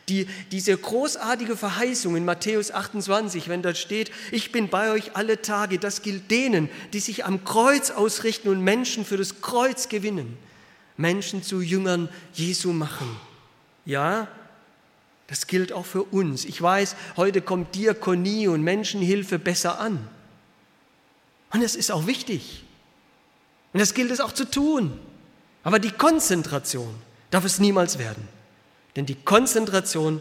Die, 0.08 0.26
diese 0.50 0.76
großartige 0.76 1.56
Verheißung 1.56 2.16
in 2.16 2.24
Matthäus 2.24 2.70
28, 2.70 3.48
wenn 3.48 3.62
dort 3.62 3.78
steht, 3.78 4.10
ich 4.32 4.50
bin 4.50 4.68
bei 4.68 4.90
euch 4.90 5.14
alle 5.14 5.42
Tage, 5.42 5.78
das 5.78 6.02
gilt 6.02 6.30
denen, 6.30 6.68
die 6.92 7.00
sich 7.00 7.24
am 7.24 7.44
Kreuz 7.44 7.90
ausrichten 7.90 8.48
und 8.48 8.62
Menschen 8.62 9.04
für 9.04 9.16
das 9.16 9.40
Kreuz 9.40 9.88
gewinnen, 9.88 10.36
Menschen 10.96 11.42
zu 11.42 11.60
Jüngern 11.60 12.08
Jesu 12.34 12.72
machen. 12.72 13.16
Ja, 13.84 14.28
das 15.32 15.46
gilt 15.46 15.72
auch 15.72 15.86
für 15.86 16.02
uns. 16.02 16.44
Ich 16.44 16.60
weiß, 16.60 16.94
heute 17.16 17.40
kommt 17.40 17.74
Diakonie 17.74 18.48
und 18.48 18.62
Menschenhilfe 18.62 19.38
besser 19.38 19.80
an. 19.80 20.06
Und 21.52 21.62
das 21.62 21.74
ist 21.74 21.90
auch 21.90 22.06
wichtig. 22.06 22.64
Und 23.72 23.80
das 23.80 23.94
gilt 23.94 24.10
es 24.10 24.20
auch 24.20 24.32
zu 24.32 24.44
tun. 24.44 25.00
Aber 25.62 25.78
die 25.78 25.90
Konzentration 25.90 26.94
darf 27.30 27.46
es 27.46 27.58
niemals 27.60 27.98
werden. 27.98 28.28
Denn 28.94 29.06
die 29.06 29.14
Konzentration 29.14 30.20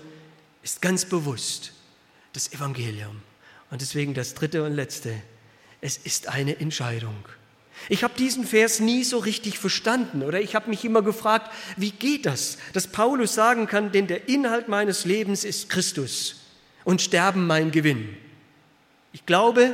ist 0.63 0.81
ganz 0.81 1.03
bewusst 1.03 1.73
das 2.31 2.53
Evangelium. 2.53 3.21
Und 3.69 3.81
deswegen 3.81 4.13
das 4.13 4.33
dritte 4.33 4.63
und 4.63 4.71
letzte. 4.71 5.13
Es 5.81 5.97
ist 5.97 6.29
eine 6.29 6.57
Entscheidung. 6.57 7.25
Ich 7.89 8.03
habe 8.03 8.13
diesen 8.17 8.45
Vers 8.45 8.79
nie 8.79 9.03
so 9.03 9.17
richtig 9.17 9.59
verstanden 9.59 10.23
oder 10.23 10.39
ich 10.39 10.55
habe 10.55 10.69
mich 10.69 10.85
immer 10.85 11.01
gefragt, 11.01 11.51
wie 11.77 11.91
geht 11.91 12.25
das, 12.25 12.57
dass 12.73 12.87
Paulus 12.87 13.33
sagen 13.33 13.67
kann, 13.67 13.91
denn 13.91 14.07
der 14.07 14.29
Inhalt 14.29 14.67
meines 14.67 15.05
Lebens 15.05 15.43
ist 15.43 15.69
Christus 15.69 16.41
und 16.83 17.01
Sterben 17.01 17.47
mein 17.47 17.71
Gewinn. 17.71 18.15
Ich 19.13 19.25
glaube, 19.25 19.73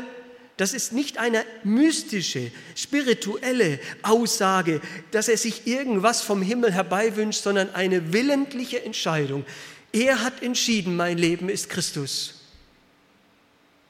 das 0.58 0.74
ist 0.74 0.92
nicht 0.92 1.20
eine 1.20 1.46
mystische, 1.64 2.52
spirituelle 2.76 3.80
Aussage, 4.02 4.82
dass 5.12 5.28
er 5.28 5.38
sich 5.38 5.68
irgendwas 5.68 6.24
vom 6.24 6.42
Himmel 6.42 6.72
herbeiwünscht, 6.72 7.44
sondern 7.44 7.76
eine 7.76 8.12
willentliche 8.12 8.84
Entscheidung. 8.84 9.46
Er 9.92 10.24
hat 10.24 10.42
entschieden, 10.42 10.96
mein 10.96 11.20
Leben 11.20 11.50
ist 11.50 11.70
Christus. 11.70 12.37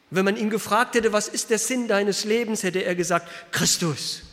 Wenn 0.09 0.25
man 0.25 0.37
ihn 0.37 0.49
gefragt 0.49 0.95
hätte, 0.95 1.11
was 1.13 1.27
ist 1.27 1.49
der 1.49 1.59
Sinn 1.59 1.87
deines 1.87 2.23
Lebens, 2.23 2.63
hätte 2.63 2.83
er 2.83 2.95
gesagt, 2.95 3.29
Christus. 3.51 4.23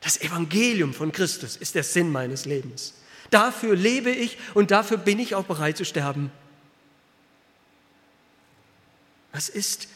Das 0.00 0.20
Evangelium 0.20 0.94
von 0.94 1.12
Christus 1.12 1.56
ist 1.56 1.74
der 1.74 1.82
Sinn 1.82 2.10
meines 2.10 2.44
Lebens. 2.44 2.94
Dafür 3.30 3.76
lebe 3.76 4.10
ich 4.10 4.38
und 4.54 4.70
dafür 4.70 4.96
bin 4.96 5.18
ich 5.18 5.34
auch 5.34 5.44
bereit 5.44 5.76
zu 5.76 5.84
sterben. 5.84 6.32
Was 9.32 9.48
ist 9.48 9.88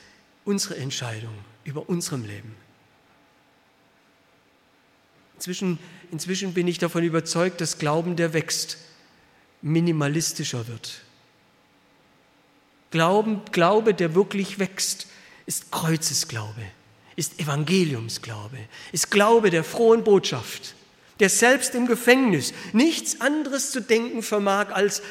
unsere 0.44 0.77
Entscheidung? 0.77 1.35
über 1.64 1.88
unserem 1.88 2.24
Leben. 2.24 2.55
Inzwischen, 5.35 5.79
inzwischen 6.11 6.55
bin 6.55 6.68
ich 6.68 6.79
davon 6.79 7.03
überzeugt, 7.03 7.61
dass 7.61 7.79
Glauben, 7.79 8.16
der 8.16 8.33
wächst, 8.33 8.79
minimalistischer 9.62 10.68
wird. 10.68 11.00
Glauben, 12.95 13.43
Glaube, 13.51 13.93
der 13.93 14.15
wirklich 14.15 14.61
wächst, 14.61 15.09
ist 15.47 15.73
Kreuzesglaube, 15.73 16.63
ist 17.17 17.41
Evangeliumsglaube, 17.41 18.57
ist 18.93 19.11
Glaube 19.11 19.51
der 19.51 19.65
frohen 19.65 20.05
Botschaft, 20.05 20.77
der 21.19 21.29
selbst 21.29 21.75
im 21.75 21.89
Gefängnis 21.89 22.55
nichts 22.73 23.21
anderes 23.21 23.73
zu 23.73 23.81
denken 23.81 24.23
vermag 24.23 24.71
als, 24.71 25.03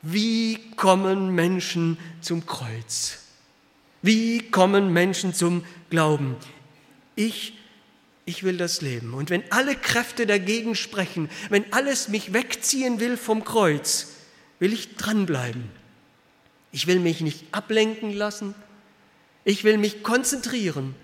wie 0.00 0.70
kommen 0.76 1.34
Menschen 1.34 1.98
zum 2.22 2.46
Kreuz? 2.46 3.18
Wie 4.00 4.50
kommen 4.50 4.90
Menschen 4.90 5.34
zum 5.34 5.62
Glauben? 5.90 6.36
Ich, 7.16 7.58
ich 8.24 8.44
will 8.44 8.56
das 8.56 8.80
Leben. 8.80 9.12
Und 9.12 9.28
wenn 9.28 9.42
alle 9.52 9.76
Kräfte 9.76 10.24
dagegen 10.24 10.74
sprechen, 10.74 11.28
wenn 11.50 11.70
alles 11.70 12.08
mich 12.08 12.32
wegziehen 12.32 12.98
will 12.98 13.18
vom 13.18 13.44
Kreuz, 13.44 14.06
will 14.58 14.72
ich 14.72 14.96
dranbleiben. 14.96 15.79
Ich 16.72 16.86
will 16.86 17.00
mich 17.00 17.20
nicht 17.20 17.52
ablenken 17.52 18.12
lassen. 18.12 18.54
Ich 19.44 19.64
will 19.64 19.78
mich 19.78 20.02
konzentrieren 20.02 20.94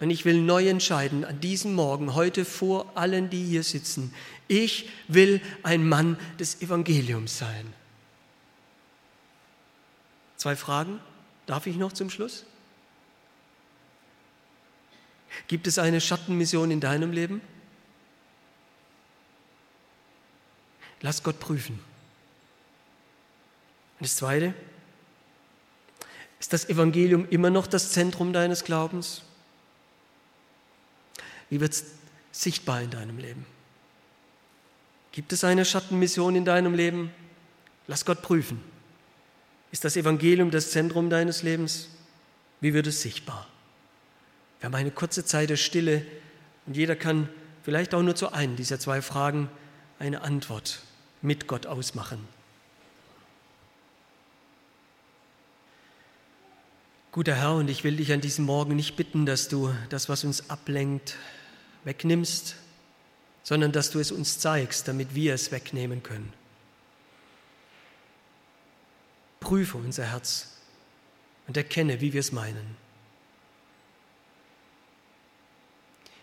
Und 0.00 0.08
ich 0.08 0.24
will 0.24 0.40
neu 0.40 0.66
entscheiden 0.68 1.26
an 1.26 1.40
diesem 1.40 1.74
Morgen, 1.74 2.14
heute 2.14 2.46
vor 2.46 2.90
allen, 2.96 3.28
die 3.28 3.44
hier 3.44 3.62
sitzen. 3.62 4.14
Ich 4.48 4.88
will 5.08 5.42
ein 5.62 5.86
Mann 5.86 6.18
des 6.38 6.62
Evangeliums 6.62 7.36
sein. 7.38 7.72
Zwei 10.36 10.56
Fragen. 10.56 11.00
Darf 11.44 11.66
ich 11.66 11.76
noch 11.76 11.92
zum 11.92 12.08
Schluss? 12.08 12.46
Gibt 15.48 15.66
es 15.66 15.78
eine 15.78 16.00
Schattenmission 16.00 16.70
in 16.70 16.80
deinem 16.80 17.12
Leben? 17.12 17.42
Lass 21.02 21.22
Gott 21.22 21.40
prüfen. 21.40 21.78
Und 24.00 24.06
das 24.06 24.16
Zweite, 24.16 24.54
ist 26.40 26.54
das 26.54 26.68
Evangelium 26.70 27.28
immer 27.28 27.50
noch 27.50 27.66
das 27.66 27.92
Zentrum 27.92 28.32
deines 28.32 28.64
Glaubens? 28.64 29.22
Wie 31.50 31.60
wird 31.60 31.74
es 31.74 31.84
sichtbar 32.32 32.80
in 32.80 32.90
deinem 32.90 33.18
Leben? 33.18 33.44
Gibt 35.12 35.34
es 35.34 35.44
eine 35.44 35.66
Schattenmission 35.66 36.34
in 36.34 36.46
deinem 36.46 36.72
Leben? 36.72 37.12
Lass 37.88 38.06
Gott 38.06 38.22
prüfen. 38.22 38.62
Ist 39.70 39.84
das 39.84 39.96
Evangelium 39.96 40.50
das 40.50 40.70
Zentrum 40.70 41.10
deines 41.10 41.42
Lebens? 41.42 41.88
Wie 42.62 42.72
wird 42.72 42.86
es 42.86 43.02
sichtbar? 43.02 43.46
Wir 44.60 44.66
haben 44.66 44.74
eine 44.74 44.90
kurze 44.90 45.26
Zeit 45.26 45.50
der 45.50 45.56
Stille 45.56 46.06
und 46.66 46.74
jeder 46.74 46.96
kann 46.96 47.28
vielleicht 47.64 47.94
auch 47.94 48.02
nur 48.02 48.16
zu 48.16 48.32
einem 48.32 48.56
dieser 48.56 48.80
zwei 48.80 49.02
Fragen 49.02 49.50
eine 49.98 50.22
Antwort 50.22 50.80
mit 51.20 51.46
Gott 51.46 51.66
ausmachen. 51.66 52.26
Guter 57.12 57.34
Herr, 57.34 57.56
und 57.56 57.68
ich 57.68 57.82
will 57.82 57.96
dich 57.96 58.12
an 58.12 58.20
diesem 58.20 58.44
Morgen 58.44 58.76
nicht 58.76 58.94
bitten, 58.94 59.26
dass 59.26 59.48
du 59.48 59.74
das, 59.88 60.08
was 60.08 60.22
uns 60.22 60.48
ablenkt, 60.48 61.16
wegnimmst, 61.82 62.54
sondern 63.42 63.72
dass 63.72 63.90
du 63.90 63.98
es 63.98 64.12
uns 64.12 64.38
zeigst, 64.38 64.86
damit 64.86 65.12
wir 65.16 65.34
es 65.34 65.50
wegnehmen 65.50 66.04
können. 66.04 66.32
Prüfe 69.40 69.76
unser 69.76 70.04
Herz 70.04 70.56
und 71.48 71.56
erkenne, 71.56 72.00
wie 72.00 72.12
wir 72.12 72.20
es 72.20 72.30
meinen. 72.30 72.76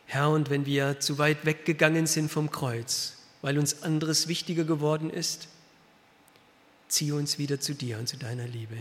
Herr, 0.05 0.29
und 0.29 0.49
wenn 0.49 0.65
wir 0.65 1.01
zu 1.01 1.17
weit 1.17 1.45
weggegangen 1.45 2.07
sind 2.07 2.31
vom 2.31 2.49
Kreuz, 2.49 3.17
weil 3.41 3.59
uns 3.59 3.83
anderes 3.83 4.29
wichtiger 4.29 4.63
geworden 4.63 5.09
ist, 5.09 5.49
ziehe 6.87 7.13
uns 7.13 7.37
wieder 7.37 7.59
zu 7.59 7.73
dir 7.73 7.99
und 7.99 8.07
zu 8.07 8.15
deiner 8.15 8.47
Liebe. 8.47 8.77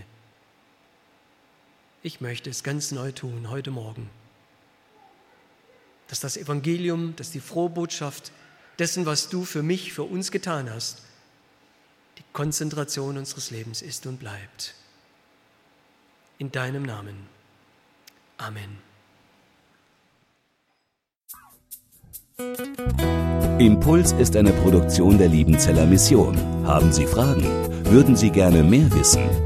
Ich 2.07 2.21
möchte 2.21 2.51
es 2.51 2.62
ganz 2.62 2.92
neu 2.92 3.11
tun 3.11 3.51
heute 3.51 3.73
Morgen 3.73 4.09
dass 6.09 6.21
das 6.21 6.37
Evangelium, 6.37 7.14
dass 7.16 7.31
die 7.31 7.40
frohe 7.40 7.71
Botschaft 7.71 8.33
dessen, 8.79 9.07
was 9.07 9.29
du 9.29 9.45
für 9.45 9.62
mich, 9.62 9.92
für 9.92 10.05
uns 10.05 10.31
getan 10.31 10.71
hast, 10.71 11.03
die 12.19 12.23
Konzentration 12.33 13.19
unseres 13.19 13.51
Lebens 13.51 13.83
ist 13.83 14.07
und 14.07 14.19
bleibt. 14.19 14.75
In 16.38 16.53
deinem 16.53 16.83
Namen. 16.83 17.16
Amen. 18.38 18.79
Impuls 23.59 24.12
ist 24.12 24.37
eine 24.37 24.53
Produktion 24.53 25.16
der 25.16 25.29
Liebenzeller 25.29 25.87
Mission. 25.87 26.37
Haben 26.66 26.92
Sie 26.92 27.07
Fragen? 27.07 27.45
Würden 27.87 28.14
Sie 28.14 28.31
gerne 28.31 28.62
mehr 28.62 28.92
wissen? 28.92 29.46